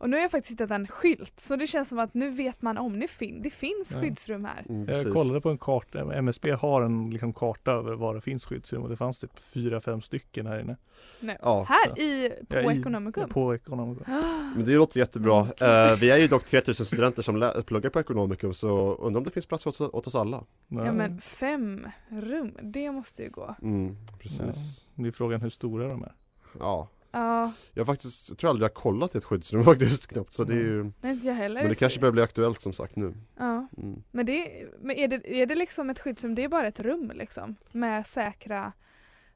Och 0.00 0.10
nu 0.10 0.16
har 0.16 0.22
jag 0.22 0.30
faktiskt 0.30 0.52
hittat 0.52 0.70
en 0.70 0.86
skylt 0.86 1.40
så 1.40 1.56
det 1.56 1.66
känns 1.66 1.88
som 1.88 1.98
att 1.98 2.14
nu 2.14 2.30
vet 2.30 2.62
man 2.62 2.78
om, 2.78 2.98
nu 2.98 3.08
fin- 3.08 3.42
det 3.42 3.50
finns 3.50 3.92
Ja. 3.94 4.00
skyddsrum 4.00 4.44
här. 4.44 4.64
mm, 4.68 4.88
Jag 4.88 5.12
kollade 5.12 5.40
på 5.40 5.50
en 5.50 5.58
karta, 5.58 6.14
MSB 6.14 6.50
har 6.50 6.82
en 6.82 7.10
liksom, 7.10 7.32
karta 7.32 7.72
över 7.72 7.92
var 7.94 8.14
det 8.14 8.20
finns 8.20 8.44
skyddsrum 8.46 8.82
och 8.82 8.88
det 8.88 8.96
fanns 8.96 9.18
typ 9.18 9.38
fyra, 9.38 9.80
fem 9.80 10.00
stycken 10.00 10.46
här 10.46 10.60
inne. 10.60 10.76
Nej. 11.20 11.38
Ja. 11.42 11.66
Här 11.68 12.00
i, 12.00 12.30
på 12.48 12.56
Ja, 12.56 12.72
i- 12.72 12.78
Ekonomikum. 12.78 13.28
På 13.28 13.54
Ekonomikum. 13.54 14.04
Men 14.56 14.64
det 14.64 14.72
låter 14.74 15.00
jättebra. 15.00 15.40
Mm, 15.60 15.90
Eh, 15.92 15.98
vi 15.98 16.10
är 16.10 16.16
ju 16.18 16.26
dock 16.26 16.44
3000 16.44 16.86
studenter 16.86 17.22
som 17.22 17.52
pluggar 17.66 17.90
på 17.90 18.00
Ekonomikum 18.00 18.54
så 18.54 18.94
undrar 18.94 19.18
om 19.20 19.24
det 19.24 19.30
finns 19.30 19.46
plats 19.46 19.66
åt, 19.66 19.80
åt 19.80 20.06
oss 20.06 20.14
alla. 20.14 20.44
Ja 20.68 20.92
men 20.92 21.20
fem 21.20 21.86
rum, 22.08 22.56
det 22.62 22.90
måste 22.90 23.22
ju 23.22 23.30
gå. 23.30 23.54
Mm, 23.62 23.96
precis. 24.18 24.84
Det 24.94 25.06
är 25.08 25.12
frågan 25.12 25.40
hur 25.40 25.48
stora 25.50 25.88
de 25.88 26.02
är. 26.02 26.12
Ja. 26.58 26.88
Ja, 27.12 27.52
Jag 27.74 27.86
faktiskt, 27.86 28.28
jag 28.28 28.38
tror 28.38 28.50
aldrig 28.50 28.64
jag 28.64 28.74
kollat 28.74 29.14
i 29.14 29.18
ett 29.18 29.24
skyddsrum 29.24 29.64
faktiskt 29.72 30.06
knappt 30.06 30.32
så 30.32 30.44
det 30.44 30.54
är 30.54 30.58
ju 30.58 30.92
nej 31.00 31.12
inte 31.12 31.26
jag 31.26 31.34
heller. 31.34 31.60
Men 31.60 31.68
det 31.70 31.78
kanske 31.78 32.00
börjar 32.00 32.12
bli 32.12 32.22
aktuellt 32.22 32.60
som 32.60 32.72
sagt 32.72 32.96
nu. 32.96 33.14
Ja, 33.38 33.66
Mm. 33.78 34.02
men, 34.10 34.26
det, 34.26 34.66
men 34.80 34.96
är, 34.96 35.08
det, 35.08 35.40
är 35.42 35.46
det 35.46 35.54
liksom 35.54 35.90
ett 35.90 35.98
skyddsrum, 35.98 36.34
det 36.34 36.44
är 36.44 36.48
bara 36.48 36.66
ett 36.66 36.80
rum 36.80 37.12
liksom 37.14 37.56
med 37.72 38.06
säkra, 38.06 38.72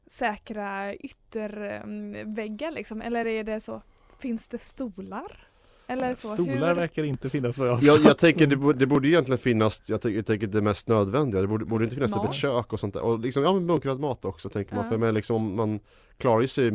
säkra 0.07 0.95
ytterväggar 0.95 2.71
liksom 2.71 3.03
eller 3.03 3.27
är 3.27 3.45
det 3.45 3.61
så, 3.61 3.83
finns 4.19 4.49
det 4.49 4.59
stolar? 4.59 5.49
Eller 5.87 6.15
så, 6.15 6.29
Stolar 6.29 6.53
hur? 6.69 6.75
verkar 6.75 7.05
inte 7.05 7.31
finnas 7.31 7.59
vad 7.59 7.69
jag 7.69 7.75
har 7.77 7.83
Jag, 7.83 8.01
jag 8.05 8.19
tänker 8.19 8.47
det 8.47 8.57
borde, 8.57 8.79
det 8.79 8.87
borde 8.87 9.09
egentligen 9.09 9.39
finnas, 9.39 9.91
jag 9.91 10.01
tänker, 10.01 10.17
jag 10.17 10.27
tänker 10.27 10.47
det 10.47 10.63
mest 10.63 10.89
nödvändiga, 10.89 11.41
det 11.41 11.47
borde, 11.47 11.65
borde 11.65 11.85
inte 11.85 11.97
finnas 11.97 12.11
typ 12.13 12.17
Mat. 12.23 12.29
ett 12.31 12.35
kök 12.35 12.73
och 12.73 12.81
sånt 12.81 12.95
där. 12.95 13.03
Och 13.03 13.19
liksom, 13.19 13.43
ja 13.43 13.53
men 13.53 13.67
bunkrad 13.67 14.01
mat 14.01 14.25
också 14.25 14.49
tänker 14.49 14.75
man, 14.75 14.85
Ja. 14.85 14.91
för 14.91 14.99
men 14.99 15.15
liksom 15.15 15.57
man 15.57 15.81
klarar 16.17 16.41
ju 16.41 16.49
sig, 16.49 16.73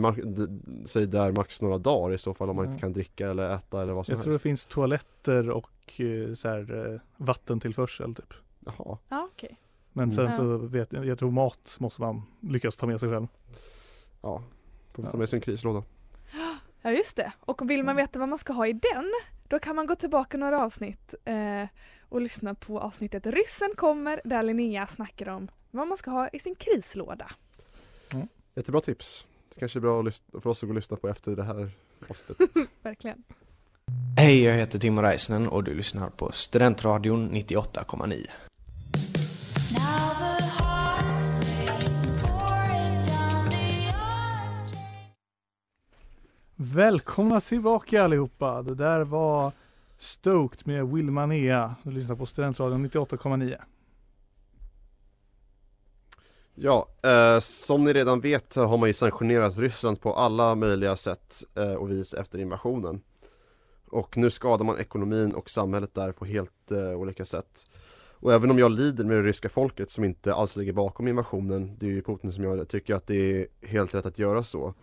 sig 0.86 1.08
där 1.08 1.32
max 1.32 1.62
några 1.62 1.78
dagar 1.78 2.14
i 2.14 2.18
så 2.18 2.34
fall 2.34 2.50
om 2.50 2.56
man 2.56 2.66
inte 2.68 2.80
kan 2.80 2.94
dricka 2.94 3.30
eller 3.30 3.56
äta 3.56 3.82
eller 3.82 3.94
vad 3.94 4.06
som 4.06 4.14
Jag 4.14 4.22
tror 4.24 4.30
det 4.32 4.34
helst. 4.34 4.44
finns 4.44 4.66
toaletter 4.66 5.50
och 5.50 5.70
eh, 6.02 6.34
så 6.34 6.48
här, 6.48 6.94
eh, 6.94 7.00
vattentillförsel 7.18 8.16
typ. 8.16 8.34
Jaha. 8.66 8.98
Ja 9.10 9.30
okej. 9.34 9.58
Men 9.94 10.12
sen 10.12 10.26
Mm. 10.26 10.38
så 10.38 10.58
vet 10.58 10.94
jag, 10.94 11.06
jag 11.06 11.20
tror 11.20 11.32
mat 11.32 11.78
måste 11.80 12.02
man 12.02 12.22
lyckas 12.40 12.76
ta 12.76 12.88
med 12.88 13.00
sig 13.00 13.10
själv. 13.10 13.28
Ja, 14.22 14.44
får 14.94 15.04
ta 15.04 15.18
med 15.18 15.30
sig 15.30 15.38
en 15.38 15.42
krislåda. 15.42 15.84
Ja 16.90 16.96
just 16.96 17.16
det, 17.16 17.32
och 17.40 17.70
vill 17.70 17.84
man 17.84 17.96
veta 17.96 18.20
vad 18.20 18.30
man 18.30 18.38
ska 18.38 18.54
ha 18.54 18.68
i 18.68 18.74
den 18.74 19.12
då 19.48 19.60
kan 19.60 19.76
man 19.76 19.88
gå 19.88 19.96
tillbaka 19.96 20.38
några 20.38 20.64
avsnitt 20.64 21.14
eh, 21.26 21.64
och 22.10 22.22
lyssna 22.22 22.56
på 22.56 22.80
avsnittet 22.80 23.26
Ryssen 23.26 23.70
kommer 23.76 24.22
där 24.24 24.44
Linnea 24.44 24.88
snackar 24.88 25.30
om 25.30 25.52
vad 25.72 25.88
man 25.88 25.98
ska 25.98 26.12
ha 26.12 26.30
i 26.30 26.40
sin 26.40 26.56
krislåda. 26.56 27.32
Jättebra 28.56 28.82
tips. 28.82 29.26
Det 29.54 29.60
kanske 29.60 29.80
är 29.80 29.82
bra 29.82 30.00
att 30.00 30.06
lyssna, 30.06 30.42
för 30.42 30.50
oss 30.50 30.64
att 30.64 30.68
gå 30.68 30.72
och 30.72 30.76
lyssna 30.76 30.98
på 30.98 31.10
efter 31.10 31.32
det 31.32 31.44
här 31.44 31.72
avsnittet. 32.10 32.50
Verkligen. 32.82 33.24
Hej, 34.18 34.44
jag 34.44 34.54
heter 34.54 34.80
Timo 34.80 35.02
Räisänen 35.02 35.48
och 35.48 35.64
du 35.64 35.74
lyssnar 35.74 36.10
på 36.10 36.32
Studentradion 36.32 37.32
98,9. 37.32 38.26
Välkomna 46.62 47.42
tillbaka 47.42 48.04
allihopa! 48.04 48.62
Det 48.62 48.76
där 48.76 49.02
var 49.02 49.52
Stoked 49.98 50.68
med 50.68 50.88
Wilmanea. 50.88 51.76
Du 51.84 51.92
lyssnar 51.92 52.16
på 52.16 52.26
Studentradion 52.26 52.86
98,9. 52.88 53.58
Ja, 56.56 56.88
eh, 57.04 57.40
som 57.40 57.84
ni 57.84 57.94
redan 57.94 58.22
vet 58.22 58.56
har 58.56 58.78
man 58.78 58.90
ju 58.90 58.94
sanktionerat 58.94 59.58
Ryssland 59.58 60.02
på 60.02 60.14
alla 60.14 60.56
möjliga 60.56 60.96
sätt 60.96 61.44
eh, 61.56 61.74
och 61.74 61.92
vis 61.92 62.14
efter 62.14 62.40
invasionen. 62.40 63.02
Och 63.86 64.18
nu 64.18 64.30
skadar 64.30 64.66
man 64.66 64.80
ekonomin 64.80 65.32
och 65.32 65.50
samhället 65.50 65.94
där 65.94 66.12
på 66.12 66.26
helt 66.26 66.72
eh, 66.72 67.00
olika 67.00 67.26
sätt. 67.26 67.68
Och 68.12 68.34
även 68.34 68.52
om 68.52 68.60
jag 68.60 68.72
lider 68.72 69.04
med 69.04 69.18
det 69.18 69.24
ryska 69.24 69.50
folket 69.50 69.92
som 69.92 70.04
inte 70.04 70.34
alls 70.34 70.56
ligger 70.56 70.74
bakom 70.74 71.08
invasionen, 71.08 71.78
det 71.78 71.86
är 71.86 71.92
ju 71.92 72.02
Putin 72.02 72.32
som 72.32 72.44
gör 72.44 72.58
det, 72.58 72.66
tycker 72.66 72.94
jag 72.94 72.98
att 72.98 73.08
det 73.08 73.42
är 73.42 73.48
helt 73.68 73.96
rätt 73.96 74.06
att 74.06 74.20
göra 74.20 74.44
så. 74.44 74.74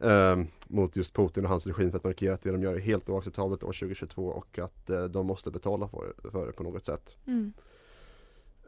Eh, 0.00 0.36
mot 0.68 0.96
just 0.96 1.14
Putin 1.14 1.44
och 1.44 1.50
hans 1.50 1.66
regim 1.66 1.90
för 1.90 1.98
att 1.98 2.04
markera 2.04 2.34
att 2.34 2.42
det 2.42 2.50
de 2.50 2.62
gör 2.62 2.74
är 2.74 2.78
helt 2.78 3.08
oacceptabelt 3.08 3.62
år 3.62 3.72
2022 3.72 4.26
och 4.26 4.58
att 4.58 4.90
eh, 4.90 5.04
de 5.04 5.26
måste 5.26 5.50
betala 5.50 5.88
för, 5.88 6.30
för 6.30 6.46
det 6.46 6.52
på 6.52 6.62
något 6.62 6.86
sätt. 6.86 7.16
Mm. 7.26 7.52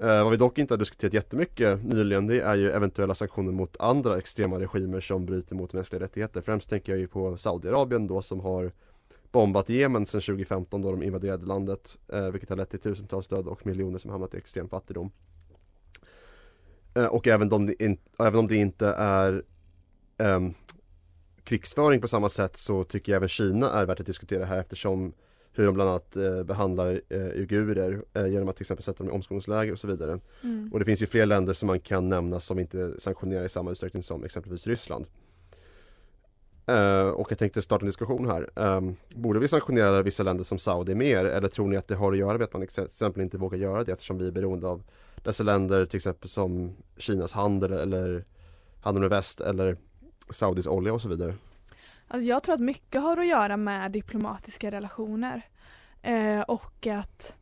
Eh, 0.01 0.23
vad 0.23 0.31
vi 0.31 0.37
dock 0.37 0.59
inte 0.59 0.75
har 0.75 0.79
diskuterat 0.79 1.15
jättemycket 1.15 1.85
nyligen 1.85 2.27
det 2.27 2.41
är 2.41 2.55
ju 2.55 2.71
eventuella 2.71 3.15
sanktioner 3.15 3.53
mot 3.53 3.77
andra 3.81 4.19
extrema 4.19 4.61
regimer 4.61 5.01
som 5.01 5.27
bryter 5.27 5.55
mot 5.55 5.73
mänskliga 5.73 6.03
rättigheter. 6.03 6.41
Främst 6.41 6.71
tänker 6.71 6.93
jag 6.93 6.99
ju 6.99 7.07
på 7.07 7.37
Saudiarabien 7.37 8.07
då 8.07 8.23
som 8.23 8.41
har 8.41 8.73
bombat 9.31 9.69
Jemen 9.69 10.07
sedan 10.07 10.21
2015 10.21 10.83
då 10.83 10.91
de 10.91 11.03
invaderade 11.03 11.47
landet 11.47 11.99
eh, 12.09 12.31
vilket 12.31 12.49
har 12.49 12.57
lett 12.57 12.71
till 12.71 12.81
tusentals 12.81 13.29
döda 13.29 13.51
och 13.51 13.67
miljoner 13.67 13.99
som 13.99 14.11
hamnat 14.11 14.35
i 14.35 14.37
extrem 14.37 14.69
fattigdom. 14.69 15.11
Eh, 16.95 17.07
och 17.07 17.29
även 17.29 17.53
om 17.53 17.67
det, 17.67 17.83
in, 17.83 17.99
även 18.19 18.41
om 18.41 18.47
det 18.47 18.57
inte 18.57 18.87
är 18.89 19.43
ehm, 20.19 20.55
krigsföring 21.53 22.01
på 22.01 22.09
samma 22.09 22.29
sätt 22.29 22.57
så 22.57 22.85
tycker 22.85 23.13
jag 23.13 23.17
även 23.17 23.29
Kina 23.29 23.71
är 23.71 23.87
värt 23.87 24.01
att 24.01 24.07
diskutera 24.07 24.45
här 24.45 24.59
eftersom 24.59 25.13
hur 25.53 25.67
de 25.67 25.75
bland 25.75 25.91
annat 25.91 26.17
eh, 26.17 26.43
behandlar 26.43 27.01
eh, 27.09 27.19
uigurer 27.19 28.03
eh, 28.15 28.27
genom 28.27 28.49
att 28.49 28.57
till 28.57 28.63
exempel 28.63 28.85
sätta 28.85 28.99
dem 28.99 29.09
i 29.09 29.13
omskolningsläger 29.13 29.73
och 29.73 29.79
så 29.79 29.87
vidare. 29.87 30.21
Mm. 30.43 30.71
Och 30.73 30.79
det 30.79 30.85
finns 30.85 31.03
ju 31.03 31.07
fler 31.07 31.27
länder 31.27 31.53
som 31.53 31.67
man 31.67 31.81
kan 31.81 32.09
nämna 32.09 32.41
som 32.41 32.59
inte 32.59 33.01
sanktionerar 33.01 33.45
i 33.45 33.49
samma 33.49 33.71
utsträckning 33.71 34.03
som 34.03 34.25
exempelvis 34.25 34.67
Ryssland. 34.67 35.07
Eh, 36.67 37.09
och 37.09 37.31
jag 37.31 37.39
tänkte 37.39 37.63
starta 37.63 37.83
en 37.83 37.87
diskussion 37.87 38.27
här. 38.27 38.51
Ehm, 38.57 38.97
borde 39.15 39.41
vi 39.41 39.49
sanktionera 39.49 40.03
vissa 40.03 40.23
länder 40.23 40.45
som 40.45 40.59
Saudi 40.59 40.95
mer 40.95 41.25
eller 41.25 41.49
tror 41.49 41.69
ni 41.69 41.77
att 41.77 41.89
det 41.89 41.95
har 41.95 42.13
att 42.13 42.19
göra 42.19 42.33
med 42.33 42.43
att 42.43 42.53
man 42.53 42.63
ex- 42.63 42.79
exempel 42.79 43.23
inte 43.23 43.39
vågar 43.39 43.59
göra 43.59 43.85
det 43.85 43.93
eftersom 43.93 44.19
vi 44.19 44.27
är 44.27 44.33
beroende 44.33 44.67
av 44.67 44.83
dessa 45.23 45.45
länder 45.45 45.87
till 45.87 45.97
exempel 45.97 46.29
som 46.29 46.77
Kinas 46.97 47.33
handel 47.33 47.73
eller 47.73 48.25
handel 48.81 49.01
med 49.01 49.11
väst 49.11 49.41
eller 49.41 49.77
Saudis 50.33 50.67
olja 50.67 50.93
och 50.93 51.01
så 51.01 51.09
vidare. 51.09 51.35
Alltså 52.09 52.29
jag 52.29 52.43
tror 52.43 52.55
att 52.55 52.61
mycket 52.61 53.03
har 53.03 53.17
att 53.17 53.27
göra 53.27 53.57
med 53.57 53.93
diplomatiska 53.93 54.71
relationer. 54.71 55.43
Eh, 56.03 56.41
och 56.41 56.87
att 56.87 57.37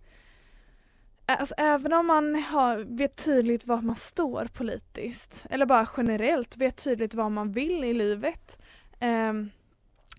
eh, 1.26 1.40
alltså 1.40 1.54
även 1.58 1.92
om 1.92 2.06
man 2.06 2.34
har, 2.34 2.78
vet 2.78 3.24
tydligt 3.24 3.66
var 3.66 3.82
man 3.82 3.96
står 3.96 4.48
politiskt 4.52 5.44
eller 5.50 5.66
bara 5.66 5.88
generellt 5.96 6.56
vet 6.56 6.84
tydligt 6.84 7.14
vad 7.14 7.32
man 7.32 7.52
vill 7.52 7.84
i 7.84 7.94
livet 7.94 8.62
eh, 9.00 9.32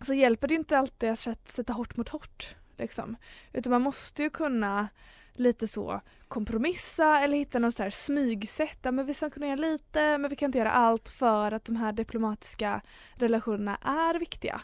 så 0.02 0.14
hjälper 0.14 0.48
det 0.48 0.56
inte 0.56 0.78
alltid 0.78 1.10
att 1.10 1.50
sätta 1.50 1.74
hårt 1.74 1.98
mot 1.98 2.10
hårt. 2.10 2.56
Liksom. 2.78 3.16
Utan 3.54 3.72
man 3.72 3.82
måste 3.82 4.24
ju 4.24 4.30
kunna 4.30 4.88
lite 5.34 5.68
så 5.68 6.02
kompromissa 6.28 7.20
eller 7.20 7.38
hitta 7.38 7.60
något 7.60 7.76
så 7.76 7.84
här 7.84 7.90
smygsätt. 7.90 8.80
Men 8.84 9.06
vi 9.06 9.14
sanktionerar 9.14 9.58
lite 9.58 10.18
men 10.18 10.30
vi 10.30 10.36
kan 10.36 10.46
inte 10.46 10.58
göra 10.58 10.72
allt 10.72 11.10
för 11.10 11.52
att 11.52 11.66
de 11.66 11.76
här 11.76 11.92
diplomatiska 11.94 12.82
relationerna 13.16 13.76
är 13.76 14.20
viktiga. 14.20 14.62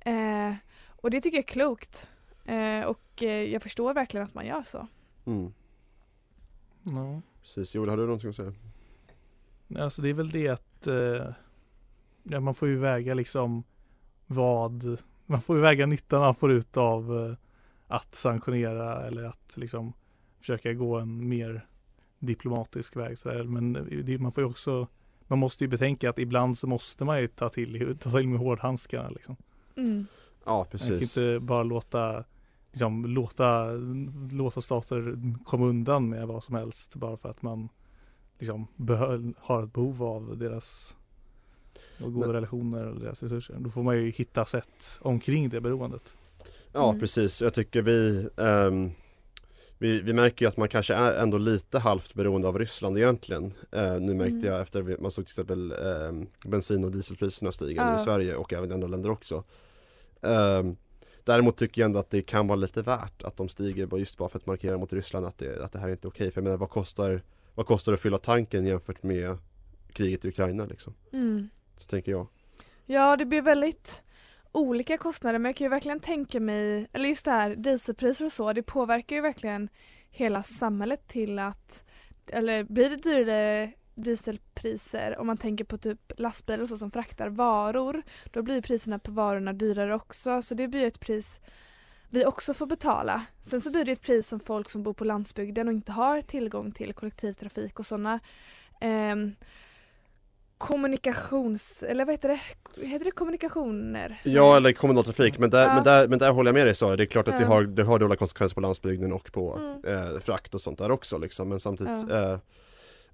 Eh, 0.00 0.54
och 0.86 1.10
det 1.10 1.20
tycker 1.20 1.38
jag 1.38 1.44
är 1.44 1.48
klokt. 1.48 2.08
Eh, 2.44 2.84
och 2.84 3.22
eh, 3.22 3.52
jag 3.52 3.62
förstår 3.62 3.94
verkligen 3.94 4.26
att 4.26 4.34
man 4.34 4.46
gör 4.46 4.62
så. 4.62 4.86
Mm. 5.24 5.52
Ja. 6.82 7.22
Precis, 7.40 7.74
Joel 7.74 7.88
har 7.88 7.96
du 7.96 8.02
någonting 8.02 8.30
att 8.30 8.36
säga? 8.36 8.52
Alltså 9.78 10.02
det 10.02 10.08
är 10.08 10.14
väl 10.14 10.30
det 10.30 10.48
att 10.48 10.86
eh, 10.86 11.34
ja, 12.22 12.40
man 12.40 12.54
får 12.54 12.68
ju 12.68 12.76
väga 12.76 13.14
liksom 13.14 13.64
vad 14.26 14.98
man 15.26 15.40
får 15.40 15.56
ju 15.56 15.62
väga 15.62 15.86
nyttan 15.86 16.20
man 16.20 16.34
får 16.34 16.52
ut 16.52 16.76
av 16.76 17.18
eh, 17.18 17.36
att 17.90 18.14
sanktionera 18.14 19.06
eller 19.06 19.24
att 19.24 19.56
liksom 19.56 19.92
försöka 20.38 20.72
gå 20.72 20.98
en 20.98 21.28
mer 21.28 21.66
diplomatisk 22.18 22.96
väg. 22.96 23.18
Så 23.18 23.28
där. 23.28 23.44
Men 23.44 23.88
det, 24.04 24.18
man 24.18 24.32
får 24.32 24.42
ju 24.44 24.50
också 24.50 24.86
man 25.30 25.38
måste 25.38 25.64
ju 25.64 25.68
betänka 25.68 26.10
att 26.10 26.18
ibland 26.18 26.58
så 26.58 26.66
måste 26.66 27.04
man 27.04 27.20
ju 27.20 27.26
ta 27.26 27.48
till, 27.48 27.96
ta 28.00 28.10
till 28.10 28.28
med 28.28 28.38
hårdhandskarna. 28.38 29.10
Liksom. 29.10 29.36
Mm. 29.76 30.06
Ja, 30.44 30.56
Man 30.56 30.64
kan 30.64 30.70
precis. 30.70 31.16
inte 31.16 31.40
bara 31.40 31.62
låta, 31.62 32.24
liksom, 32.70 33.04
låta, 33.04 33.70
låta 34.30 34.60
stater 34.60 35.16
komma 35.44 35.66
undan 35.66 36.08
med 36.08 36.26
vad 36.26 36.44
som 36.44 36.54
helst 36.54 36.96
bara 36.96 37.16
för 37.16 37.28
att 37.28 37.42
man 37.42 37.68
liksom 38.38 38.66
har 39.38 39.62
ett 39.62 39.72
behov 39.72 40.02
av 40.02 40.38
deras 40.38 40.96
goda 41.98 42.26
Nej. 42.26 42.36
relationer 42.36 42.86
och 42.86 43.00
deras 43.00 43.22
resurser. 43.22 43.56
Då 43.58 43.70
får 43.70 43.82
man 43.82 43.96
ju 43.96 44.10
hitta 44.10 44.44
sätt 44.44 44.98
omkring 45.00 45.48
det 45.48 45.60
beroendet. 45.60 46.16
Ja 46.72 46.88
Mm. 46.88 47.00
precis, 47.00 47.42
jag 47.42 47.54
tycker 47.54 47.82
vi, 47.82 48.28
ehm, 48.36 48.90
vi 49.78 50.00
Vi 50.00 50.12
märker 50.12 50.44
ju 50.44 50.48
att 50.48 50.56
man 50.56 50.68
kanske 50.68 50.94
är 50.94 51.12
ändå 51.22 51.38
lite 51.38 51.78
halvt 51.78 52.14
beroende 52.14 52.48
av 52.48 52.58
Ryssland 52.58 52.98
egentligen 52.98 53.52
eh, 53.72 54.00
Nu 54.00 54.14
märkte 54.14 54.36
Mm. 54.36 54.44
jag 54.44 54.60
efter 54.60 54.82
vi- 54.82 54.96
man 55.00 55.10
såg 55.10 55.26
till 55.26 55.32
exempel 55.32 55.72
ehm, 55.72 56.26
bensin 56.44 56.84
och 56.84 56.90
dieselpriserna 56.90 57.52
stiga 57.52 57.82
Ja. 57.82 57.96
i 57.96 57.98
Sverige 57.98 58.34
och 58.36 58.52
även 58.52 58.70
i 58.70 58.74
andra 58.74 58.88
länder 58.88 59.10
också 59.10 59.44
Ehm, 60.22 60.76
Däremot 61.24 61.56
tycker 61.56 61.80
jag 61.82 61.86
ändå 61.86 61.98
att 61.98 62.10
det 62.10 62.22
kan 62.22 62.46
vara 62.46 62.56
lite 62.56 62.82
värt 62.82 63.22
att 63.22 63.36
de 63.36 63.48
stiger 63.48 63.96
just 63.98 64.18
bara 64.18 64.28
för 64.28 64.38
att 64.38 64.46
markera 64.46 64.78
mot 64.78 64.92
Ryssland 64.92 65.26
att 65.26 65.38
det, 65.38 65.64
att 65.64 65.72
det 65.72 65.78
här 65.78 65.88
är 65.88 65.92
inte 65.92 66.08
okej 66.08 66.30
För 66.30 66.40
jag 66.40 66.44
menar 66.44 66.56
vad 66.56 66.70
kostar 66.70 67.22
Vad 67.54 67.66
kostar 67.66 67.92
det 67.92 67.94
att 67.94 68.00
fylla 68.02 68.18
tanken 68.18 68.66
jämfört 68.66 69.02
med 69.02 69.38
kriget 69.92 70.24
i 70.24 70.28
Ukraina 70.28 70.64
liksom 70.66 70.94
Mm. 71.12 71.48
Så 71.76 71.88
tänker 71.88 72.12
jag 72.12 72.26
Ja, 72.86 73.16
det 73.16 73.24
blir 73.24 73.42
väldigt 73.42 74.02
olika 74.52 74.98
kostnader 74.98 75.38
men 75.38 75.48
jag 75.48 75.56
kan 75.56 75.64
ju 75.64 75.68
verkligen 75.68 76.00
tänka 76.00 76.40
mig, 76.40 76.88
eller 76.92 77.08
just 77.08 77.24
det 77.24 77.30
här 77.30 77.56
dieselpriser 77.56 78.24
och 78.24 78.32
så, 78.32 78.52
det 78.52 78.62
påverkar 78.62 79.16
ju 79.16 79.22
verkligen 79.22 79.68
hela 80.10 80.42
samhället 80.42 81.08
till 81.08 81.38
att, 81.38 81.84
eller 82.26 82.64
blir 82.64 82.90
det 82.90 82.96
dyrare 82.96 83.72
dieselpriser 83.94 85.18
om 85.18 85.26
man 85.26 85.36
tänker 85.36 85.64
på 85.64 85.78
typ 85.78 86.12
lastbilar 86.16 86.62
och 86.62 86.68
så 86.68 86.76
som 86.76 86.90
fraktar 86.90 87.28
varor, 87.28 88.02
då 88.30 88.42
blir 88.42 88.60
priserna 88.60 88.98
på 88.98 89.10
varorna 89.10 89.52
dyrare 89.52 89.94
också 89.94 90.42
så 90.42 90.54
det 90.54 90.68
blir 90.68 90.80
ju 90.80 90.86
ett 90.86 91.00
pris 91.00 91.40
vi 92.12 92.24
också 92.24 92.54
får 92.54 92.66
betala. 92.66 93.26
Sen 93.40 93.60
så 93.60 93.70
blir 93.70 93.84
det 93.84 93.92
ett 93.92 94.02
pris 94.02 94.28
som 94.28 94.40
folk 94.40 94.70
som 94.70 94.82
bor 94.82 94.92
på 94.92 95.04
landsbygden 95.04 95.68
och 95.68 95.74
inte 95.74 95.92
har 95.92 96.20
tillgång 96.20 96.72
till 96.72 96.92
kollektivtrafik 96.92 97.78
och 97.78 97.86
sådana 97.86 98.20
eh, 98.80 99.16
kommunikations, 100.60 101.82
eller 101.82 102.04
vad 102.04 102.14
heter 102.14 102.28
det, 102.28 102.86
heter 102.86 103.04
det 103.04 103.10
kommunikationer? 103.10 104.20
Ja 104.24 104.56
eller 104.56 104.72
kommunaltrafik 104.72 105.38
men 105.38 105.50
där, 105.50 105.66
Ja. 105.66 105.74
men 105.74 105.84
där, 105.84 106.08
men 106.08 106.18
där 106.18 106.30
håller 106.30 106.48
jag 106.48 106.54
med 106.54 106.66
dig 106.66 106.74
Sara, 106.74 106.96
det 106.96 107.02
är 107.04 107.06
klart 107.06 107.28
att 107.28 107.36
det 107.38 107.42
Ja. 107.42 107.48
har, 107.48 107.62
det 107.62 107.82
har 107.82 107.98
dåliga 107.98 108.16
konsekvenser 108.16 108.54
på 108.54 108.60
landsbygden 108.60 109.12
och 109.12 109.32
på 109.32 109.56
Mm. 109.84 110.14
eh, 110.14 110.20
frakt 110.20 110.54
och 110.54 110.60
sånt 110.62 110.78
där 110.78 110.90
också 110.90 111.18
liksom 111.18 111.48
men 111.48 111.60
samtidigt 111.60 112.04
Ja. 112.08 112.32
eh, 112.32 112.38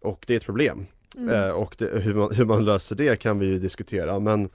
Och 0.01 0.25
det 0.27 0.33
är 0.33 0.37
ett 0.37 0.45
problem 0.45 0.87
Mm. 1.17 1.29
eh, 1.35 1.51
och 1.51 1.75
det, 1.79 1.87
hur, 2.03 2.15
man, 2.15 2.35
hur 2.35 2.45
man 2.45 2.65
löser 2.65 2.97
det 2.97 3.17
kan 3.21 3.39
vi 3.39 3.47
ju 3.47 3.59
diskutera 3.59 4.19
men 4.21 4.49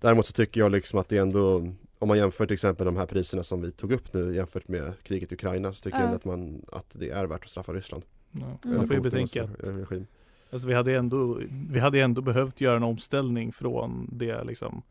Däremot 0.00 0.26
så 0.26 0.32
tycker 0.32 0.60
jag 0.60 0.72
liksom 0.72 0.98
att 0.98 1.08
det 1.08 1.16
är 1.16 1.22
ändå 1.22 1.56
Om 1.98 2.08
man 2.08 2.18
jämför 2.18 2.46
till 2.46 2.54
exempel 2.54 2.86
de 2.86 2.96
här 2.96 3.06
priserna 3.06 3.42
som 3.42 3.62
vi 3.62 3.70
tog 3.70 3.92
upp 3.92 4.12
nu 4.14 4.34
jämfört 4.34 4.68
med 4.68 4.92
kriget 5.02 5.32
i 5.32 5.34
Ukraina 5.34 5.72
så 5.72 5.82
tycker 5.82 5.98
jag 5.98 6.02
Ja. 6.02 6.06
ändå 6.06 6.16
att 6.16 6.24
man 6.24 6.62
Att 6.72 6.86
det 6.92 7.10
är 7.10 7.24
värt 7.26 7.44
att 7.44 7.50
straffa 7.50 7.72
Ryssland 7.72 8.02
Ja. 8.32 8.58
Mm. 8.64 8.76
Man 8.76 8.86
får 8.86 8.96
ju 8.96 9.02
betänka 9.02 9.42
att 9.42 9.68
regim. 9.68 10.06
Alltså 10.52 10.68
vi 10.68 10.74
hade 10.74 10.96
ändå, 10.96 11.40
vi 11.70 11.80
hade 11.80 12.00
ändå 12.00 12.22
behövt 12.22 12.60
göra 12.60 12.76
en 12.76 12.82
omställning 12.82 13.52
från 13.52 14.08
det 14.12 14.44
liksom 14.44 14.82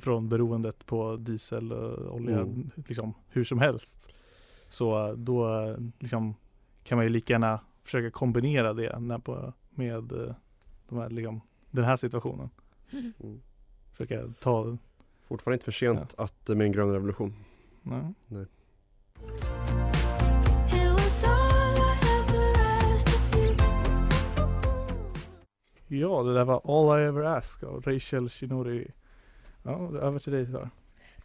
från 0.00 0.28
beroendet 0.28 0.86
på 0.86 1.16
diesel 1.16 1.72
och 1.72 2.14
olja 2.14 2.38
Mm. 2.40 2.70
liksom 2.76 3.14
hur 3.28 3.44
som 3.44 3.58
helst. 3.58 4.12
Så 4.68 5.14
då 5.14 5.76
liksom 5.98 6.34
kan 6.84 6.96
man 6.96 7.04
ju 7.04 7.10
lika 7.10 7.32
gärna 7.32 7.60
försöka 7.82 8.10
kombinera 8.10 8.72
det 8.72 8.98
när 8.98 9.18
på, 9.18 9.52
med 9.70 10.12
eh, 10.12 10.34
de 10.88 10.98
här, 10.98 11.10
liksom, 11.10 11.40
den 11.70 11.84
här 11.84 11.96
situationen. 11.96 12.50
Mm. 12.92 13.40
Försöka 13.92 14.32
ta, 14.40 14.76
Fortfarande 15.28 15.54
inte 15.54 15.64
för 15.64 15.72
sent 15.72 16.14
att 16.18 16.48
med 16.48 16.60
en 16.60 16.72
grön 16.72 16.92
revolution 16.92 17.34
nej. 17.82 18.14
Nej. 18.26 18.46
Ja, 25.92 26.22
det 26.22 26.34
där 26.34 26.44
var 26.44 26.60
All 26.64 27.00
I 27.00 27.04
Ever 27.04 27.22
Ask 27.22 27.62
av 27.62 27.82
Rachel 27.82 28.28
Shinori. 28.28 28.90
Ja, 29.62 29.98
över 30.02 30.18
till 30.18 30.32
dig 30.32 30.46
Sara. 30.46 30.70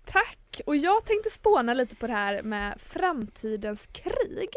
Tack! 0.06 0.62
Och 0.66 0.76
jag 0.76 1.06
tänkte 1.06 1.30
spåna 1.30 1.74
lite 1.74 1.96
på 1.96 2.08
det 2.08 2.14
här 2.14 2.44
med 2.44 2.82
framtidens 2.82 3.88
krig. 3.88 4.50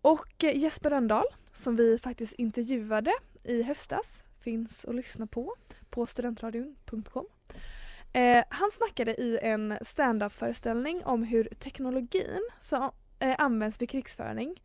Och 0.00 0.44
eh, 0.44 0.56
Jesper 0.56 0.90
Rönndahl, 0.90 1.24
som 1.52 1.76
vi 1.76 1.98
faktiskt 1.98 2.32
intervjuade 2.32 3.12
i 3.42 3.62
höstas, 3.62 4.22
finns 4.40 4.84
att 4.84 4.94
lyssna 4.94 5.26
på 5.26 5.54
på 5.90 6.06
studentradion.com. 6.06 7.26
Eh, 8.12 8.44
han 8.48 8.70
snackade 8.70 9.14
i 9.14 9.38
en 9.42 9.78
stand-up 9.82 10.32
föreställning 10.32 11.04
om 11.04 11.22
hur 11.22 11.44
teknologin 11.44 12.48
som 12.60 12.90
eh, 13.18 13.34
används 13.38 13.82
vid 13.82 13.90
krigsföring 13.90 14.62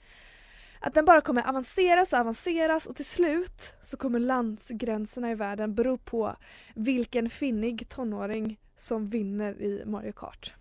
att 0.81 0.93
den 0.93 1.05
bara 1.05 1.21
kommer 1.21 1.49
avanceras 1.49 2.13
och 2.13 2.19
avanceras 2.19 2.85
och 2.85 2.95
till 2.95 3.05
slut 3.05 3.73
så 3.83 3.97
kommer 3.97 4.19
landsgränserna 4.19 5.31
i 5.31 5.35
världen 5.35 5.75
bero 5.75 5.97
på 5.97 6.35
vilken 6.75 7.29
finnig 7.29 7.89
tonåring 7.89 8.59
som 8.75 9.07
vinner 9.07 9.61
i 9.61 9.83
Mario 9.85 10.11
Kart. 10.11 10.53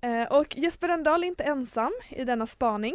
Eh, 0.00 0.26
och 0.26 0.56
Jesper 0.56 0.88
Rönndahl 0.88 1.24
är 1.24 1.28
inte 1.28 1.44
ensam 1.44 1.92
i 2.10 2.24
denna 2.24 2.46
spaning. 2.46 2.94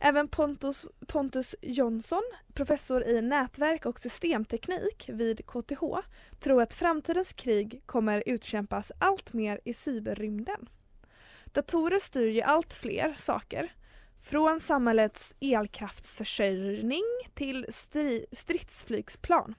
Även 0.00 0.28
Pontus, 0.28 0.90
Pontus 1.06 1.54
Jonsson, 1.62 2.22
professor 2.54 3.04
i 3.06 3.22
nätverk 3.22 3.86
och 3.86 4.00
systemteknik 4.00 5.08
vid 5.12 5.46
KTH, 5.46 5.82
tror 6.38 6.62
att 6.62 6.74
framtidens 6.74 7.32
krig 7.32 7.82
kommer 7.86 8.22
utkämpas 8.26 8.92
allt 8.98 9.32
mer 9.32 9.60
i 9.64 9.74
cyberrymden. 9.74 10.68
Datorer 11.44 11.98
styr 11.98 12.28
ju 12.28 12.42
allt 12.42 12.72
fler 12.72 13.14
saker. 13.18 13.72
Från 14.20 14.60
samhällets 14.60 15.34
elkraftsförsörjning 15.40 17.02
till 17.34 17.66
stri- 17.68 18.24
stridsflygsplan. 18.32 19.54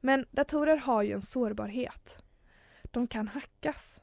Men 0.00 0.26
datorer 0.30 0.76
har 0.76 1.02
ju 1.02 1.12
en 1.12 1.22
sårbarhet. 1.22 2.18
De 2.82 3.06
kan 3.06 3.28
hackas. 3.28 4.00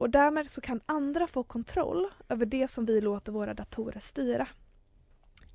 och 0.00 0.10
därmed 0.10 0.50
så 0.50 0.60
kan 0.60 0.80
andra 0.86 1.26
få 1.26 1.42
kontroll 1.42 2.08
över 2.28 2.46
det 2.46 2.68
som 2.68 2.86
vi 2.86 3.00
låter 3.00 3.32
våra 3.32 3.54
datorer 3.54 4.00
styra. 4.00 4.48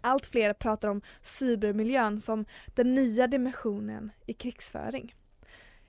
Allt 0.01 0.25
fler 0.25 0.53
pratar 0.53 0.87
om 0.87 1.01
cybermiljön 1.21 2.19
som 2.19 2.45
den 2.75 2.95
nya 2.95 3.27
dimensionen 3.27 4.11
i 4.25 4.33
krigsföring. 4.33 5.15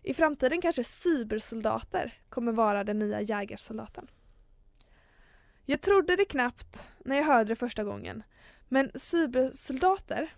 I 0.03 0.15
framtiden 0.15 0.61
kanske 0.61 0.85
cybersoldater 0.85 2.13
kommer 2.29 2.53
vara 2.53 2.85
den 2.85 2.99
nya 2.99 3.21
jägarsoldaten. 3.21 4.09
Jag 5.67 5.81
trodde 5.81 6.17
det 6.17 6.25
knappt 6.25 6.87
när 7.05 7.17
jag 7.17 7.25
hörde 7.25 7.49
det 7.49 7.57
första 7.57 7.85
gången. 7.85 8.23
Men 8.69 8.91
cybersoldater, 8.95 10.35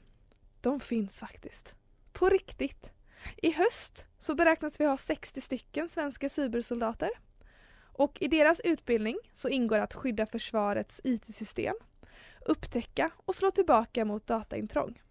de 0.60 0.80
finns 0.80 1.18
faktiskt. 1.18 1.74
På 2.12 2.28
riktigt. 2.28 2.90
I 3.36 3.50
höst 3.50 4.06
så 4.18 4.34
beräknas 4.34 4.80
vi 4.80 4.84
ha 4.84 4.96
60 4.96 5.40
stycken 5.40 5.88
svenska 5.88 6.28
cybersoldater. 6.28 7.10
Och 7.92 8.18
i 8.20 8.28
deras 8.28 8.60
utbildning 8.60 9.18
så 9.32 9.48
ingår 9.48 9.78
att 9.78 9.94
skydda 9.94 10.26
försvarets 10.26 11.00
IT-system, 11.04 11.74
upptäcka 12.46 13.10
och 13.16 13.34
slå 13.34 13.50
tillbaka 13.50 14.04
mot 14.04 14.26
dataintrång. 14.26 15.02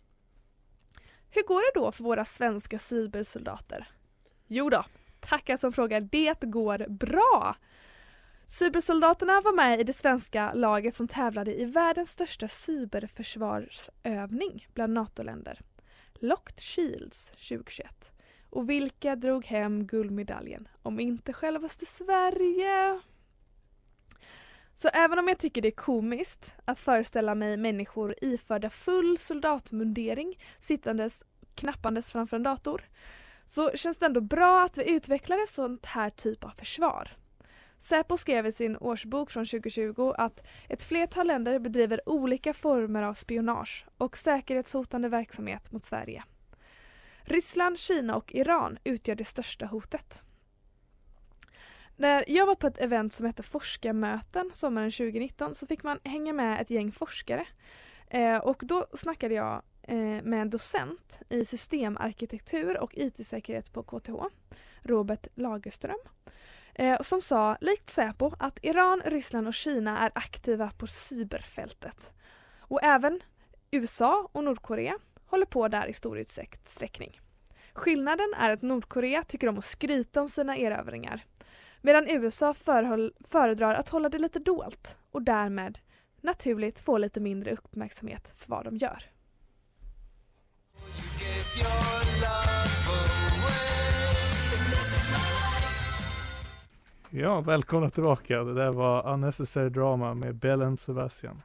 Hur 1.30 1.44
går 1.44 1.62
det 1.62 1.80
då 1.80 1.92
för 1.92 2.04
våra 2.04 2.26
svenska 2.26 2.80
cybersoldater? 2.80 3.88
Jo 4.48 4.70
då, 4.70 4.86
tackar 5.20 5.58
som 5.58 5.74
frågar, 5.74 6.02
det 6.02 6.42
går 6.42 6.86
bra! 6.90 7.56
Cybersoldaterna 8.48 9.42
var 9.42 9.54
med 9.54 9.80
i 9.80 9.84
det 9.84 9.94
svenska 9.94 10.54
laget 10.54 10.96
som 10.96 11.08
tävlade 11.08 11.62
i 11.62 11.66
världens 11.66 12.12
största 12.12 12.48
cyberförsvarsövning 12.48 14.68
bland 14.74 14.94
NATO-länder. 14.94 15.62
Locked 16.14 16.60
Shields 16.60 17.30
2021. 17.30 18.14
Och 18.50 18.70
vilka 18.70 19.16
drog 19.16 19.46
hem 19.46 19.88
guldmedaljen? 19.88 20.68
Om 20.82 21.00
inte 21.00 21.34
självaste 21.34 21.86
Sverige. 21.86 23.02
Så 24.74 24.88
även 24.88 25.20
om 25.20 25.28
jag 25.28 25.38
tycker 25.38 25.62
det 25.62 25.68
är 25.68 25.72
komiskt 25.72 26.56
att 26.66 26.80
föreställa 26.80 27.36
mig 27.36 27.58
människor 27.58 28.16
iförda 28.22 28.70
full 28.70 29.18
soldatmundering 29.18 30.40
sittandes 30.60 31.24
knappandes 31.56 32.12
framför 32.12 32.38
en 32.38 32.44
dator 32.44 32.84
så 33.46 33.72
känns 33.72 33.98
det 33.98 34.06
ändå 34.06 34.22
bra 34.22 34.64
att 34.64 34.78
vi 34.78 34.92
utvecklar 34.92 35.38
en 35.38 35.48
sån 35.48 35.80
här 35.84 36.10
typ 36.10 36.44
av 36.44 36.50
försvar. 36.50 37.12
Säpo 37.86 38.18
skrev 38.18 38.46
i 38.48 38.52
sin 38.52 38.78
årsbok 38.78 39.32
från 39.32 39.46
2020 39.46 40.14
att 40.18 40.44
ett 40.70 40.84
flertal 40.84 41.28
länder 41.28 41.60
bedriver 41.60 42.10
olika 42.10 42.54
former 42.54 43.04
av 43.04 43.14
spionage 43.14 43.86
och 43.98 44.18
säkerhetshotande 44.18 45.10
verksamhet 45.10 45.72
mot 45.72 45.86
Sverige. 45.86 46.24
Ryssland, 47.24 47.80
Kina 47.80 48.16
och 48.16 48.36
Iran 48.36 48.80
utgör 48.84 49.16
det 49.16 49.26
största 49.26 49.66
hotet. 49.66 50.20
När 51.96 52.24
jag 52.28 52.46
var 52.46 52.56
på 52.56 52.68
ett 52.68 52.78
event 52.78 53.14
som 53.14 53.26
hette 53.26 53.44
Forskarmöten 53.44 54.52
sommaren 54.54 54.92
2019 54.92 55.56
så 55.56 55.68
fick 55.68 55.84
man 55.84 56.00
hänga 56.04 56.34
med 56.34 56.62
ett 56.62 56.70
gäng 56.70 56.92
forskare. 56.92 57.48
Eh, 58.08 58.38
och 58.38 58.62
då 58.66 58.88
snackade 58.94 59.34
jag 59.34 59.62
eh, 59.82 59.98
med 60.24 60.42
en 60.42 60.50
docent 60.50 61.20
i 61.30 61.46
systemarkitektur 61.46 62.80
och 62.80 62.98
IT-säkerhet 62.98 63.74
på 63.74 63.84
KTH, 63.84 64.14
Robert 64.82 65.28
Lagerström. 65.36 66.00
Eh, 66.76 67.02
som 67.02 67.22
sa, 67.22 67.58
likt 67.62 67.90
Säpo, 67.90 68.32
att 68.40 68.60
Iran, 68.62 69.02
Ryssland 69.06 69.48
och 69.48 69.54
Kina 69.54 70.00
är 70.00 70.12
aktiva 70.16 70.72
på 70.78 70.88
cyberfältet. 70.88 72.14
Och 72.60 72.84
även 72.84 73.20
USA 73.72 74.30
och 74.32 74.44
Nordkorea 74.44 74.98
håller 75.26 75.46
på 75.46 75.68
där 75.68 75.88
i 75.88 75.94
stor 75.94 76.18
utsträckning. 76.18 77.22
Skillnaden 77.74 78.34
är 78.38 78.52
att 78.52 78.62
Nordkorea 78.62 79.24
tycker 79.24 79.48
om 79.48 79.58
att 79.58 79.66
skryta 79.66 80.22
om 80.22 80.30
sina 80.30 80.58
erövringar 80.58 81.26
medan 81.82 82.08
USA 82.08 82.54
förhåll, 82.54 83.14
föredrar 83.20 83.76
att 83.76 83.90
hålla 83.90 84.10
det 84.10 84.20
lite 84.20 84.40
dolt 84.40 84.98
och 85.12 85.22
därmed 85.22 85.80
naturligt 86.22 86.80
få 86.80 86.98
lite 86.98 87.20
mindre 87.20 87.52
uppmärksamhet 87.52 88.32
för 88.36 88.50
vad 88.50 88.66
de 88.66 88.78
gör. 88.78 89.04
Ja, 97.18 97.42
välkomna 97.42 97.90
tillbaka. 97.90 98.44
Det 98.44 98.54
där 98.54 98.72
var 98.72 99.14
Unnecessary 99.14 99.70
Drama 99.70 100.14
med 100.14 100.36
Bell 100.36 100.62
and 100.62 100.80
Sebastian. 100.80 101.42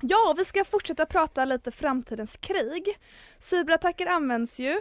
Ja, 0.00 0.34
vi 0.38 0.44
ska 0.44 0.64
fortsätta 0.64 1.06
prata 1.06 1.44
lite 1.44 1.70
framtidens 1.70 2.36
krig. 2.36 2.98
Cyberattacker 3.38 4.06
används 4.06 4.60
ju, 4.60 4.80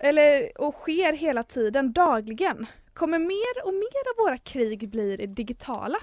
eller 0.00 0.60
och 0.60 0.74
sker 0.74 1.12
hela 1.12 1.42
tiden, 1.42 1.92
dagligen. 1.92 2.66
Kommer 2.94 3.18
mer 3.18 3.66
och 3.66 3.74
mer 3.74 4.10
av 4.10 4.24
våra 4.24 4.38
krig 4.38 4.88
bli 4.90 5.16
digitala? 5.16 5.98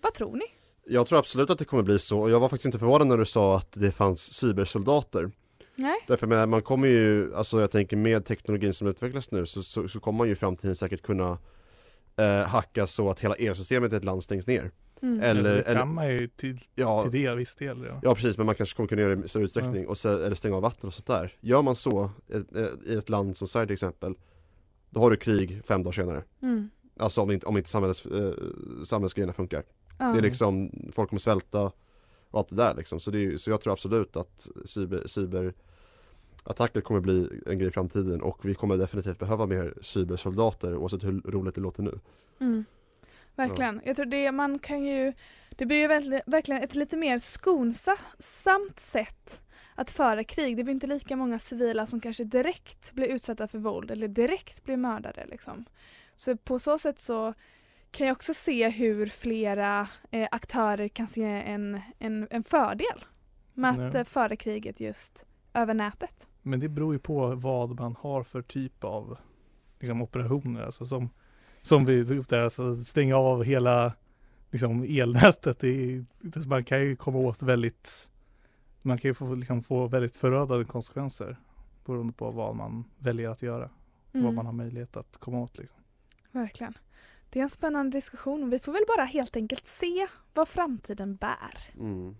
Vad 0.00 0.14
tror 0.14 0.36
ni? 0.36 0.44
Jag 0.86 1.06
tror 1.06 1.18
absolut 1.18 1.50
att 1.50 1.58
det 1.58 1.64
kommer 1.64 1.82
bli 1.82 1.98
så 1.98 2.28
jag 2.28 2.40
var 2.40 2.48
faktiskt 2.48 2.66
inte 2.66 2.78
förvånad 2.78 3.06
när 3.06 3.18
du 3.18 3.24
sa 3.24 3.56
att 3.56 3.72
det 3.72 3.90
fanns 3.90 4.32
cybersoldater. 4.32 5.30
Nej. 5.74 6.04
Därför 6.06 6.26
med, 6.26 6.48
man 6.48 6.62
kommer 6.62 6.88
ju, 6.88 7.34
alltså 7.34 7.60
jag 7.60 7.70
tänker 7.70 7.96
med 7.96 8.24
teknologin 8.24 8.74
som 8.74 8.88
utvecklas 8.88 9.30
nu 9.30 9.46
så, 9.46 9.62
så, 9.62 9.88
så 9.88 10.00
kommer 10.00 10.18
man 10.18 10.26
ju 10.26 10.32
i 10.32 10.36
framtiden 10.36 10.76
säkert 10.76 11.02
kunna 11.02 11.38
eh, 12.18 12.42
hacka 12.42 12.86
så 12.86 13.10
att 13.10 13.20
hela 13.20 13.34
elsystemet 13.34 13.92
i 13.92 13.96
ett 13.96 14.04
land 14.04 14.24
stängs 14.24 14.46
ner. 14.46 14.70
Mm. 15.02 15.20
Eller, 15.20 15.56
det 15.56 15.62
kan 15.62 15.76
eller, 15.76 15.84
man 15.84 16.08
ju 16.08 16.28
till, 16.28 16.60
ja, 16.74 17.02
till 17.02 17.22
del, 17.22 17.36
viss 17.36 17.54
del. 17.54 17.84
Ja. 17.88 18.00
ja 18.02 18.14
precis, 18.14 18.36
men 18.38 18.46
man 18.46 18.54
kanske 18.54 18.76
kommer 18.76 18.88
kunna 18.88 19.02
göra 19.02 19.14
det 19.14 19.24
i 19.24 19.28
större 19.28 19.44
utsträckning 19.44 19.86
och 19.86 19.98
så, 19.98 20.18
eller 20.18 20.34
stänga 20.34 20.56
av 20.56 20.62
vatten 20.62 20.86
och 20.86 20.94
sånt 20.94 21.06
där. 21.06 21.32
Gör 21.40 21.62
man 21.62 21.76
så 21.76 22.10
i 22.86 22.94
ett 22.94 23.08
land 23.08 23.36
som 23.36 23.48
Sverige 23.48 23.66
till 23.66 23.72
exempel 23.72 24.14
Då 24.90 25.00
har 25.00 25.10
du 25.10 25.16
krig 25.16 25.60
fem 25.64 25.82
dagar 25.82 25.92
senare. 25.92 26.24
Mm. 26.42 26.70
Alltså 26.96 27.20
om 27.20 27.30
inte, 27.30 27.46
om 27.46 27.56
inte 27.56 27.70
samhälls, 27.70 28.06
eh, 28.06 28.32
samhällsgrejerna 28.84 29.32
funkar. 29.32 29.62
Ja. 29.98 30.12
Det 30.12 30.18
är 30.18 30.22
liksom, 30.22 30.70
folk 30.92 31.08
kommer 31.08 31.20
svälta 31.20 31.72
och 32.30 32.38
allt 32.38 32.48
det 32.48 32.56
där 32.56 32.74
liksom. 32.74 33.00
Så, 33.00 33.10
det 33.10 33.24
är, 33.24 33.36
så 33.36 33.50
jag 33.50 33.60
tror 33.60 33.72
absolut 33.72 34.16
att 34.16 34.48
cyber, 34.64 35.54
cyberattacker 36.48 36.80
kommer 36.80 37.00
bli 37.00 37.28
en 37.46 37.58
grej 37.58 37.68
i 37.68 37.72
framtiden 37.72 38.22
och 38.22 38.44
vi 38.44 38.54
kommer 38.54 38.76
definitivt 38.76 39.18
behöva 39.18 39.46
mer 39.46 39.74
cybersoldater 39.82 40.76
oavsett 40.76 41.04
hur 41.04 41.20
roligt 41.20 41.54
det 41.54 41.60
låter 41.60 41.82
nu. 41.82 42.00
Mm. 42.40 42.64
Verkligen. 43.36 43.80
Jag 43.84 43.96
tror 43.96 44.06
det 44.06 44.32
man 44.32 44.58
kan 44.58 44.84
ju 44.84 45.12
Det 45.50 45.66
blir 45.66 45.76
ju 45.76 45.86
verkligen, 46.26 46.62
ett 46.62 46.74
lite 46.74 46.96
mer 46.96 47.18
skonsamt 47.18 48.80
sätt 48.80 49.40
att 49.74 49.90
föra 49.90 50.24
krig. 50.24 50.56
Det 50.56 50.64
blir 50.64 50.74
inte 50.74 50.86
lika 50.86 51.16
många 51.16 51.38
civila 51.38 51.86
som 51.86 52.00
kanske 52.00 52.24
direkt 52.24 52.92
blir 52.92 53.08
utsatta 53.08 53.48
för 53.48 53.58
våld 53.58 53.90
eller 53.90 54.08
direkt 54.08 54.64
blir 54.64 54.76
mördade. 54.76 55.26
Liksom. 55.26 55.64
Så 56.16 56.36
på 56.36 56.58
så 56.58 56.78
sätt 56.78 56.98
så 56.98 57.34
kan 57.90 58.06
jag 58.06 58.14
också 58.14 58.34
se 58.34 58.68
hur 58.68 59.06
flera 59.06 59.88
eh, 60.10 60.28
aktörer 60.30 60.88
kan 60.88 61.06
se 61.08 61.22
en, 61.24 61.80
en, 61.98 62.26
en 62.30 62.42
fördel 62.44 63.04
med 63.54 63.70
att 63.70 63.94
Ja. 63.94 64.00
eh, 64.00 64.04
föra 64.04 64.36
kriget 64.36 64.80
just 64.80 65.26
över 65.54 65.74
nätet. 65.74 66.26
Men 66.48 66.60
det 66.60 66.68
beror 66.68 66.92
ju 66.92 66.98
på 66.98 67.34
vad 67.34 67.80
man 67.80 67.96
har 68.00 68.22
för 68.22 68.42
typ 68.42 68.84
av 68.84 69.16
liksom, 69.80 70.02
operationer. 70.02 70.62
Alltså 70.62 70.86
som, 70.86 71.10
som 71.62 71.84
vi 71.84 72.06
tog 72.06 72.18
upp 72.18 72.28
där, 72.28 72.38
alltså 72.38 72.74
stänga 72.74 73.16
av 73.16 73.44
hela 73.44 73.92
liksom, 74.50 74.82
elnätet. 74.88 75.58
Det 75.60 76.04
man 76.46 76.64
kan 76.64 76.80
ju 76.80 76.96
komma 76.96 77.18
åt 77.18 77.42
väldigt 77.42 78.10
man 78.82 78.98
kan 78.98 79.08
ju 79.08 79.14
få, 79.14 79.34
liksom, 79.34 79.62
få 79.62 79.86
väldigt 79.86 80.16
förödande 80.16 80.64
konsekvenser 80.64 81.36
beroende 81.84 82.12
på 82.12 82.30
vad 82.30 82.56
man 82.56 82.84
väljer 82.98 83.28
att 83.30 83.42
göra. 83.42 83.64
och 83.64 83.70
Vad 84.12 84.22
Mm. 84.22 84.34
man 84.34 84.46
har 84.46 84.52
möjlighet 84.52 84.96
att 84.96 85.16
komma 85.16 85.38
åt. 85.38 85.58
Liksom. 85.58 85.78
Verkligen. 86.32 86.74
Det 87.30 87.38
är 87.38 87.42
en 87.42 87.50
spännande 87.50 87.96
diskussion 87.98 88.50
vi 88.50 88.58
får 88.58 88.72
väl 88.72 88.84
bara 88.96 89.04
helt 89.04 89.36
enkelt 89.36 89.66
se 89.66 90.06
vad 90.34 90.48
framtiden 90.48 91.16
bär. 91.16 91.58
Mm. 91.78 92.16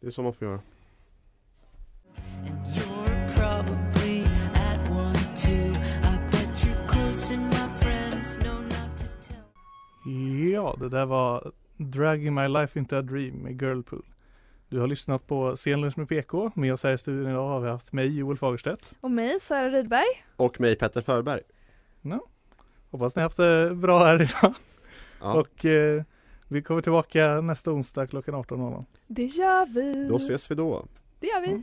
Det 0.00 0.06
är 0.06 0.10
så 0.10 0.22
man 0.22 0.32
får 0.32 0.48
göra. 0.48 0.60
Ja, 10.52 10.76
det 10.80 10.88
där 10.88 11.06
var 11.06 11.52
Dragging 11.76 12.34
My 12.34 12.48
Life 12.48 12.78
Into 12.78 12.96
A 12.96 13.02
Dream 13.02 13.34
med 13.34 13.62
Girlpool. 13.62 14.04
Du 14.68 14.80
har 14.80 14.86
lyssnat 14.86 15.26
på 15.26 15.56
Scenlunch 15.56 15.98
med 15.98 16.08
PK. 16.08 16.50
Med 16.54 16.72
oss 16.72 16.82
här 16.84 16.92
i 16.92 16.98
studion 16.98 17.30
idag 17.30 17.48
har 17.48 17.60
vi 17.60 17.68
haft 17.68 17.92
mig, 17.92 18.18
Joel 18.18 18.36
Fagerstedt. 18.36 18.94
Och 19.00 19.10
mig, 19.10 19.40
Sara 19.40 19.70
Rydberg. 19.70 20.24
Och 20.36 20.60
mig 20.60 20.76
Petter 20.76 21.00
Förberg. 21.00 21.40
Ja. 22.02 22.20
Hoppas 22.90 23.16
ni 23.16 23.20
har 23.20 23.24
haft 23.24 23.36
det 23.36 23.74
bra 23.74 24.04
här 24.04 24.22
idag. 24.22 24.54
Ja. 25.20 25.40
Och 25.40 25.64
eh, 25.64 26.02
vi 26.48 26.62
kommer 26.62 26.80
tillbaka 26.80 27.40
nästa 27.40 27.72
onsdag 27.72 28.06
klockan 28.06 28.34
18.00. 28.34 28.84
Det 29.06 29.24
gör 29.24 29.66
vi. 29.66 30.08
Då 30.08 30.16
ses 30.16 30.50
vi 30.50 30.54
då. 30.54 30.86
Det 31.20 31.26
gör 31.26 31.40
vi. 31.40 31.62